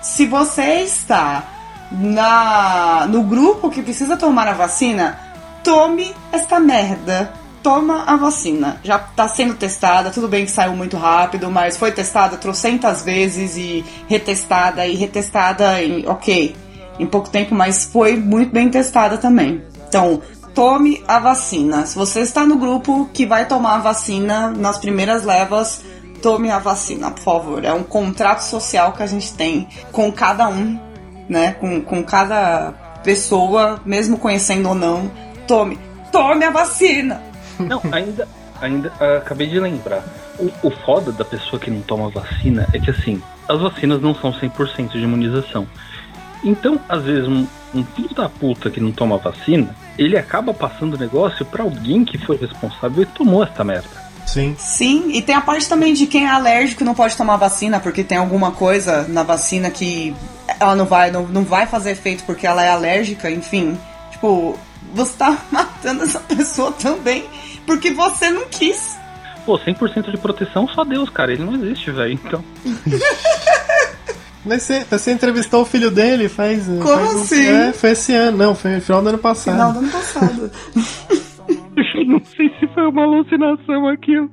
se 0.00 0.26
você 0.26 0.82
está 0.82 1.44
na 1.90 3.06
no 3.08 3.22
grupo 3.24 3.68
que 3.68 3.82
precisa 3.82 4.16
tomar 4.16 4.46
a 4.46 4.52
vacina, 4.52 5.18
tome 5.64 6.14
esta 6.32 6.60
merda. 6.60 7.32
Toma 7.62 8.04
a 8.06 8.16
vacina. 8.16 8.80
Já 8.82 8.98
tá 8.98 9.28
sendo 9.28 9.52
testada, 9.52 10.08
tudo 10.10 10.26
bem 10.26 10.46
que 10.46 10.50
saiu 10.50 10.74
muito 10.74 10.96
rápido, 10.96 11.50
mas 11.50 11.76
foi 11.76 11.92
testada 11.92 12.38
trocentas 12.38 13.02
vezes 13.02 13.54
e 13.54 13.84
retestada 14.08 14.86
e 14.86 14.94
retestada 14.94 15.82
em, 15.82 16.08
ok, 16.08 16.56
em 16.98 17.04
pouco 17.04 17.28
tempo, 17.28 17.54
mas 17.54 17.84
foi 17.84 18.16
muito 18.16 18.50
bem 18.50 18.70
testada 18.70 19.18
também. 19.18 19.62
Então, 19.86 20.22
tome 20.60 21.02
a 21.08 21.18
vacina. 21.18 21.86
Se 21.86 21.96
você 21.96 22.20
está 22.20 22.44
no 22.44 22.58
grupo 22.58 23.08
que 23.14 23.24
vai 23.24 23.48
tomar 23.48 23.76
a 23.76 23.78
vacina 23.78 24.50
nas 24.50 24.76
primeiras 24.76 25.24
levas, 25.24 25.82
tome 26.20 26.50
a 26.50 26.58
vacina, 26.58 27.10
por 27.10 27.22
favor. 27.22 27.64
É 27.64 27.72
um 27.72 27.82
contrato 27.82 28.40
social 28.40 28.92
que 28.92 29.02
a 29.02 29.06
gente 29.06 29.32
tem 29.32 29.66
com 29.90 30.12
cada 30.12 30.50
um, 30.50 30.78
né? 31.26 31.52
Com, 31.54 31.80
com 31.80 32.04
cada 32.04 32.74
pessoa, 33.02 33.80
mesmo 33.86 34.18
conhecendo 34.18 34.68
ou 34.68 34.74
não. 34.74 35.10
Tome, 35.48 35.78
tome 36.12 36.44
a 36.44 36.50
vacina! 36.50 37.22
Não, 37.58 37.80
ainda. 37.90 38.28
Ainda 38.60 38.92
ah, 39.00 39.16
acabei 39.16 39.46
de 39.46 39.58
lembrar. 39.58 40.04
O, 40.38 40.68
o 40.68 40.70
foda 40.84 41.10
da 41.10 41.24
pessoa 41.24 41.58
que 41.58 41.70
não 41.70 41.80
toma 41.80 42.10
vacina 42.10 42.68
é 42.74 42.78
que 42.78 42.90
assim, 42.90 43.22
as 43.48 43.58
vacinas 43.58 44.02
não 44.02 44.14
são 44.14 44.30
100% 44.30 44.90
de 44.90 44.98
imunização. 44.98 45.66
Então, 46.44 46.78
às 46.86 47.02
vezes, 47.02 47.26
um, 47.26 47.46
um 47.74 47.82
filho 47.82 48.14
da 48.14 48.28
puta 48.28 48.70
que 48.70 48.80
não 48.80 48.92
toma 48.92 49.16
vacina, 49.16 49.74
ele 50.00 50.16
acaba 50.16 50.54
passando 50.54 50.94
o 50.94 50.98
negócio 50.98 51.44
pra 51.44 51.62
alguém 51.62 52.06
que 52.06 52.16
foi 52.16 52.38
responsável 52.38 53.02
e 53.02 53.06
tomou 53.06 53.44
essa 53.44 53.62
merda. 53.62 54.10
Sim. 54.26 54.56
Sim, 54.58 55.10
e 55.12 55.20
tem 55.20 55.34
a 55.34 55.42
parte 55.42 55.68
também 55.68 55.92
de 55.92 56.06
quem 56.06 56.24
é 56.24 56.30
alérgico 56.30 56.82
e 56.82 56.86
não 56.86 56.94
pode 56.94 57.16
tomar 57.16 57.36
vacina 57.36 57.78
porque 57.78 58.02
tem 58.02 58.16
alguma 58.16 58.50
coisa 58.52 59.06
na 59.08 59.22
vacina 59.22 59.70
que 59.70 60.16
ela 60.58 60.74
não 60.74 60.86
vai, 60.86 61.10
não, 61.10 61.26
não 61.26 61.44
vai 61.44 61.66
fazer 61.66 61.90
efeito 61.90 62.24
porque 62.24 62.46
ela 62.46 62.64
é 62.64 62.70
alérgica, 62.70 63.30
enfim. 63.30 63.78
Tipo, 64.10 64.58
você 64.94 65.18
tá 65.18 65.36
matando 65.52 66.04
essa 66.04 66.20
pessoa 66.20 66.72
também 66.72 67.24
porque 67.66 67.90
você 67.90 68.30
não 68.30 68.48
quis. 68.48 68.98
Pô, 69.44 69.58
100% 69.58 70.10
de 70.10 70.16
proteção, 70.16 70.66
só 70.68 70.82
Deus, 70.82 71.10
cara. 71.10 71.32
Ele 71.32 71.44
não 71.44 71.54
existe, 71.56 71.90
velho. 71.90 72.14
Então. 72.14 72.42
Mas 74.44 74.62
você, 74.62 74.84
você 74.90 75.12
entrevistou 75.12 75.62
o 75.62 75.66
filho 75.66 75.90
dele 75.90 76.28
faz. 76.28 76.64
Como 76.66 76.82
faz 76.82 77.14
um- 77.14 77.22
assim? 77.22 77.46
É, 77.46 77.72
foi 77.72 77.90
esse 77.90 78.14
ano. 78.14 78.38
Não, 78.38 78.54
foi 78.54 78.76
no 78.76 78.80
final 78.80 79.02
do 79.02 79.08
ano 79.10 79.18
passado. 79.18 79.54
Final 79.54 79.72
do 79.72 79.78
ano 79.80 79.88
passado. 79.90 80.50
Eu 81.94 82.06
não 82.06 82.22
sei 82.24 82.48
se 82.58 82.66
foi 82.74 82.82
uma 82.88 83.02
alucinação 83.04 83.88
aquilo. 83.88 84.30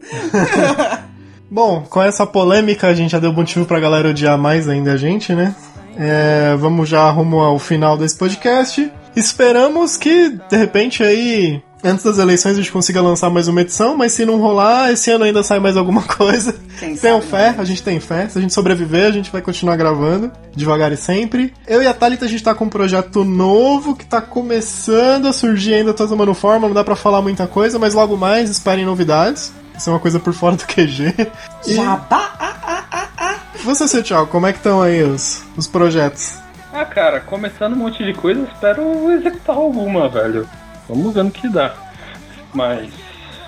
Bom, 1.50 1.82
com 1.88 2.00
essa 2.02 2.24
polêmica 2.26 2.86
a 2.86 2.94
gente 2.94 3.10
já 3.10 3.18
deu 3.18 3.32
motivo 3.32 3.66
pra 3.66 3.80
galera 3.80 4.08
odiar 4.08 4.38
mais 4.38 4.68
ainda 4.68 4.92
a 4.92 4.96
gente, 4.96 5.34
né? 5.34 5.54
É, 5.98 6.54
vamos 6.56 6.88
já 6.88 7.10
rumo 7.10 7.40
ao 7.40 7.58
final 7.58 7.96
desse 7.98 8.16
podcast. 8.16 8.90
Esperamos 9.16 9.96
que, 9.96 10.30
de 10.30 10.56
repente, 10.56 11.02
aí, 11.02 11.60
antes 11.82 12.04
das 12.04 12.18
eleições 12.18 12.52
a 12.52 12.56
gente 12.56 12.72
consiga 12.72 13.00
lançar 13.00 13.30
mais 13.30 13.48
uma 13.48 13.60
edição, 13.60 13.96
mas 13.96 14.12
se 14.12 14.24
não 14.24 14.38
rolar, 14.38 14.92
esse 14.92 15.10
ano 15.10 15.24
ainda 15.24 15.42
sai 15.42 15.58
mais 15.58 15.76
alguma 15.76 16.02
coisa. 16.08 16.54
Quem 16.78 16.96
Tenham 16.96 17.20
fé, 17.20 17.52
né? 17.52 17.56
a 17.58 17.64
gente 17.64 17.82
tem 17.82 18.00
fé. 18.00 18.28
Se 18.28 18.38
a 18.38 18.40
gente 18.40 18.54
sobreviver, 18.54 19.06
a 19.06 19.10
gente 19.10 19.30
vai 19.30 19.42
continuar 19.42 19.76
gravando, 19.76 20.30
devagar 20.54 20.92
e 20.92 20.96
sempre. 20.96 21.52
Eu 21.66 21.82
e 21.82 21.86
a 21.86 21.94
Thalita, 21.94 22.24
a 22.24 22.28
gente 22.28 22.42
tá 22.42 22.54
com 22.54 22.64
um 22.64 22.68
projeto 22.68 23.24
novo 23.24 23.94
que 23.96 24.04
tá 24.04 24.20
começando 24.20 25.26
a 25.26 25.32
surgir 25.32 25.74
ainda, 25.74 25.94
tá 25.94 26.06
tomando 26.06 26.34
forma, 26.34 26.68
não 26.68 26.74
dá 26.74 26.84
pra 26.84 26.96
falar 26.96 27.22
muita 27.22 27.46
coisa, 27.46 27.78
mas 27.78 27.94
logo 27.94 28.16
mais 28.16 28.50
esperem 28.50 28.84
novidades. 28.84 29.52
Isso 29.76 29.88
é 29.88 29.92
uma 29.92 30.00
coisa 30.00 30.20
por 30.20 30.32
fora 30.34 30.56
do 30.56 30.64
QG. 30.68 31.14
E 31.66 31.74
Jabá, 31.74 32.34
ah, 32.38 32.56
ah, 32.62 32.84
ah, 32.92 33.08
ah. 33.16 33.34
você, 33.64 33.88
seu 33.88 34.02
Thiago, 34.02 34.26
como 34.26 34.46
é 34.46 34.52
que 34.52 34.58
estão 34.58 34.82
aí 34.82 35.02
os, 35.02 35.42
os 35.56 35.66
projetos? 35.66 36.38
Ah, 36.72 36.84
cara, 36.84 37.20
começando 37.20 37.72
um 37.72 37.76
monte 37.76 38.04
de 38.04 38.14
coisa, 38.14 38.42
espero 38.42 39.10
executar 39.10 39.56
alguma, 39.56 40.08
velho. 40.08 40.48
Vamos 40.90 41.14
ver 41.14 41.24
no 41.24 41.30
que 41.30 41.48
dá. 41.48 41.74
Mas 42.52 42.90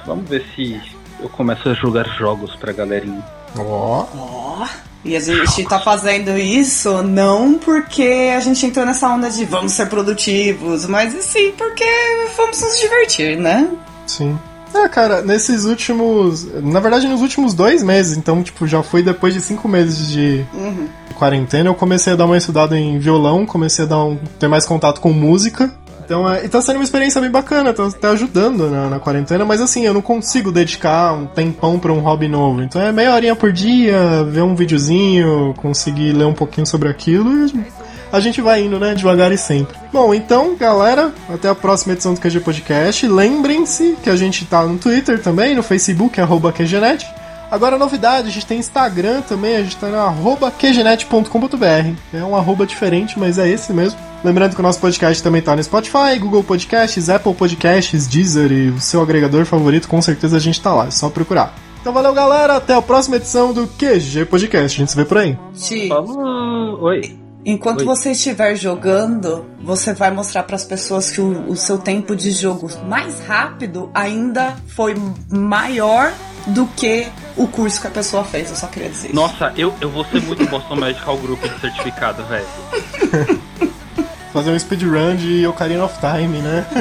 vamos 0.06 0.28
ver 0.28 0.44
se 0.54 0.80
eu 1.20 1.28
começo 1.28 1.68
a 1.68 1.74
jogar 1.74 2.06
jogos 2.16 2.54
pra 2.56 2.72
galerinha. 2.72 3.22
Ó. 3.58 4.06
Ó, 4.16 4.66
e 5.04 5.16
a 5.16 5.20
gente 5.20 5.64
tá 5.64 5.78
fazendo 5.80 6.38
isso 6.38 7.02
não 7.02 7.54
porque 7.58 8.32
a 8.34 8.40
gente 8.40 8.64
entrou 8.64 8.86
nessa 8.86 9.08
onda 9.08 9.28
de 9.30 9.44
vamos 9.44 9.72
ser 9.72 9.86
produtivos, 9.86 10.86
mas 10.86 11.12
sim 11.24 11.52
porque 11.58 11.84
vamos 12.36 12.60
nos 12.60 12.78
divertir, 12.78 13.36
né? 13.36 13.68
Sim. 14.06 14.38
Ah, 14.74 14.88
cara, 14.88 15.20
nesses 15.20 15.64
últimos. 15.66 16.46
Na 16.62 16.80
verdade, 16.80 17.06
nos 17.06 17.20
últimos 17.20 17.52
dois 17.52 17.82
meses, 17.82 18.16
então, 18.16 18.42
tipo, 18.42 18.66
já 18.66 18.82
foi 18.82 19.02
depois 19.02 19.34
de 19.34 19.40
cinco 19.40 19.68
meses 19.68 20.08
de 20.08 20.46
Uhum. 20.54 20.88
quarentena, 21.14 21.68
eu 21.68 21.74
comecei 21.74 22.12
a 22.14 22.16
dar 22.16 22.24
uma 22.24 22.38
estudada 22.38 22.78
em 22.78 22.98
violão, 22.98 23.44
comecei 23.44 23.84
a 23.84 23.88
dar 23.88 24.02
um, 24.02 24.16
ter 24.38 24.48
mais 24.48 24.64
contato 24.64 25.00
com 25.00 25.12
música. 25.12 25.70
Então, 26.04 26.30
é, 26.30 26.44
e 26.44 26.48
tá 26.48 26.60
sendo 26.60 26.76
uma 26.76 26.84
experiência 26.84 27.20
bem 27.20 27.30
bacana, 27.30 27.72
tá, 27.72 27.90
tá 27.90 28.10
ajudando 28.10 28.68
na, 28.70 28.88
na 28.88 29.00
quarentena, 29.00 29.44
mas 29.44 29.60
assim, 29.60 29.84
eu 29.86 29.94
não 29.94 30.02
consigo 30.02 30.50
dedicar 30.50 31.12
um 31.12 31.26
tempão 31.26 31.78
pra 31.78 31.92
um 31.92 32.00
hobby 32.00 32.28
novo. 32.28 32.62
Então 32.62 32.80
é 32.80 32.92
meia 32.92 33.14
horinha 33.14 33.36
por 33.36 33.52
dia, 33.52 34.24
ver 34.24 34.42
um 34.42 34.54
videozinho, 34.54 35.54
conseguir 35.56 36.12
ler 36.12 36.24
um 36.24 36.34
pouquinho 36.34 36.66
sobre 36.66 36.88
aquilo 36.88 37.46
e 37.46 37.72
a 38.12 38.20
gente 38.20 38.42
vai 38.42 38.62
indo, 38.62 38.78
né? 38.78 38.94
Devagar 38.94 39.32
e 39.32 39.38
sempre. 39.38 39.74
Bom, 39.90 40.12
então, 40.12 40.54
galera, 40.54 41.12
até 41.32 41.48
a 41.48 41.54
próxima 41.54 41.94
edição 41.94 42.12
do 42.12 42.20
QG 42.20 42.40
Podcast. 42.40 43.06
Lembrem-se 43.06 43.96
que 44.02 44.10
a 44.10 44.16
gente 44.16 44.44
tá 44.44 44.64
no 44.64 44.76
Twitter 44.76 45.20
também, 45.22 45.54
no 45.54 45.62
Facebook, 45.62 46.20
arroba 46.20 46.52
QGNet. 46.52 47.06
Agora, 47.50 47.78
novidade, 47.78 48.28
a 48.28 48.30
gente 48.30 48.46
tem 48.46 48.58
Instagram 48.58 49.22
também, 49.22 49.56
a 49.56 49.62
gente 49.62 49.76
tá 49.76 49.86
no 49.86 49.98
arroba 49.98 50.50
qgenet.com.br. 50.50 51.94
É 52.12 52.22
um 52.22 52.36
arroba 52.36 52.66
diferente, 52.66 53.18
mas 53.18 53.38
é 53.38 53.48
esse 53.48 53.72
mesmo. 53.72 53.98
Lembrando 54.24 54.54
que 54.54 54.60
o 54.60 54.62
nosso 54.62 54.80
podcast 54.80 55.22
também 55.22 55.42
tá 55.42 55.56
no 55.56 55.62
Spotify, 55.62 56.18
Google 56.18 56.44
Podcasts, 56.44 57.08
Apple 57.08 57.34
Podcasts, 57.34 58.06
Deezer 58.06 58.52
e 58.52 58.68
o 58.70 58.80
seu 58.80 59.02
agregador 59.02 59.44
favorito, 59.44 59.88
com 59.88 60.00
certeza 60.00 60.36
a 60.36 60.40
gente 60.40 60.60
tá 60.60 60.72
lá, 60.72 60.86
é 60.86 60.90
só 60.90 61.10
procurar. 61.10 61.54
Então 61.80 61.92
valeu, 61.92 62.14
galera, 62.14 62.56
até 62.56 62.74
a 62.74 62.82
próxima 62.82 63.16
edição 63.16 63.52
do 63.52 63.66
QG 63.66 64.26
Podcast. 64.26 64.76
A 64.76 64.80
gente 64.80 64.90
se 64.90 64.96
vê 64.96 65.04
por 65.04 65.18
aí. 65.18 65.36
Falou! 65.88 66.80
Oi! 66.82 67.22
enquanto 67.44 67.80
Oi. 67.80 67.86
você 67.86 68.12
estiver 68.12 68.54
jogando, 68.56 69.44
você 69.60 69.92
vai 69.92 70.10
mostrar 70.10 70.44
pras 70.44 70.64
pessoas 70.64 71.10
que 71.10 71.20
o, 71.20 71.50
o 71.50 71.56
seu 71.56 71.78
tempo 71.78 72.14
de 72.14 72.30
jogo 72.30 72.70
mais 72.88 73.20
rápido 73.20 73.90
ainda 73.94 74.56
foi 74.68 74.94
maior 75.30 76.12
do 76.46 76.66
que 76.66 77.06
o 77.36 77.46
curso 77.46 77.80
que 77.80 77.86
a 77.86 77.90
pessoa 77.90 78.24
fez. 78.24 78.50
Eu 78.50 78.56
só 78.56 78.66
queria 78.66 78.88
dizer 78.88 79.08
isso. 79.08 79.16
Nossa, 79.16 79.52
eu, 79.56 79.72
eu 79.80 79.90
vou 79.90 80.04
ser 80.04 80.20
muito 80.22 80.44
Boston 80.46 80.76
Medical 80.76 81.16
Group 81.18 81.40
de 81.42 81.60
certificado, 81.60 82.24
velho. 82.24 82.46
Fazer 84.32 84.50
um 84.50 84.58
speedrun 84.58 85.16
de 85.16 85.46
Ocarina 85.46 85.84
of 85.84 85.94
Time, 85.98 86.38
né? 86.38 86.66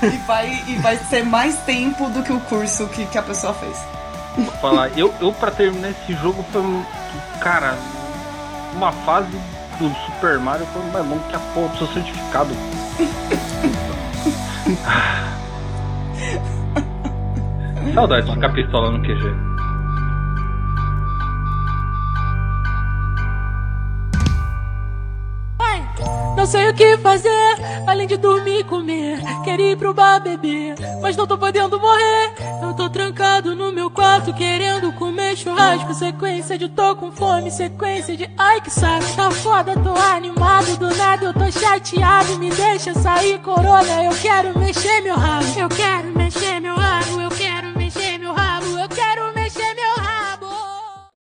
E 0.00 0.16
vai, 0.18 0.62
e 0.68 0.76
vai 0.76 0.96
ser 0.96 1.24
mais 1.24 1.58
tempo 1.62 2.08
do 2.10 2.22
que 2.22 2.32
o 2.32 2.38
curso 2.38 2.86
que, 2.86 3.04
que 3.06 3.18
a 3.18 3.22
pessoa 3.22 3.52
fez. 3.52 3.76
Vou 4.36 4.46
falar, 4.60 4.96
eu, 4.96 5.12
eu 5.20 5.32
pra 5.32 5.50
terminar 5.50 5.90
esse 5.90 6.14
jogo 6.14 6.46
foi 6.52 6.62
um. 6.62 6.84
Cara, 7.40 7.76
uma 8.76 8.92
fase 8.92 9.36
do 9.80 9.92
Super 10.06 10.38
Mario 10.38 10.64
foi 10.66 10.82
mais 10.92 11.04
longo 11.04 11.28
que 11.28 11.34
a 11.34 11.40
porra 11.52 11.70
do 11.70 11.78
seu 11.78 11.88
certificado. 11.88 12.54
Saudade 17.94 18.26
de 18.26 18.32
ficar 18.34 18.52
pistola 18.52 18.90
no 18.92 19.02
QG. 19.02 19.57
Não 26.38 26.46
sei 26.46 26.68
o 26.68 26.74
que 26.74 26.96
fazer, 26.98 27.56
além 27.84 28.06
de 28.06 28.16
dormir 28.16 28.60
e 28.60 28.64
comer. 28.64 29.18
Queria 29.42 29.72
ir 29.72 29.76
pro 29.76 29.92
bar 29.92 30.20
beber, 30.20 30.76
mas 31.02 31.16
não 31.16 31.26
tô 31.26 31.36
podendo 31.36 31.80
morrer. 31.80 32.32
Eu 32.62 32.74
tô 32.74 32.88
trancado 32.88 33.56
no 33.56 33.72
meu 33.72 33.90
quarto, 33.90 34.32
querendo 34.32 34.92
comer 34.92 35.36
churrasco. 35.36 35.92
Sequência 35.94 36.56
de 36.56 36.68
tô 36.68 36.94
com 36.94 37.10
fome, 37.10 37.50
sequência 37.50 38.16
de 38.16 38.30
ai 38.38 38.60
que 38.60 38.70
saco. 38.70 39.16
Tá 39.16 39.32
foda, 39.32 39.74
tô 39.80 39.90
animado, 39.90 40.76
do 40.78 40.94
nada 40.94 41.24
eu 41.24 41.34
tô 41.34 41.50
chateado. 41.50 42.38
Me 42.38 42.50
deixa 42.50 42.94
sair, 42.94 43.40
corona, 43.40 44.04
eu 44.04 44.12
quero 44.22 44.56
mexer 44.56 45.00
meu 45.00 45.16
rabo. 45.16 45.44
Eu 45.58 45.68
quero. 45.68 45.88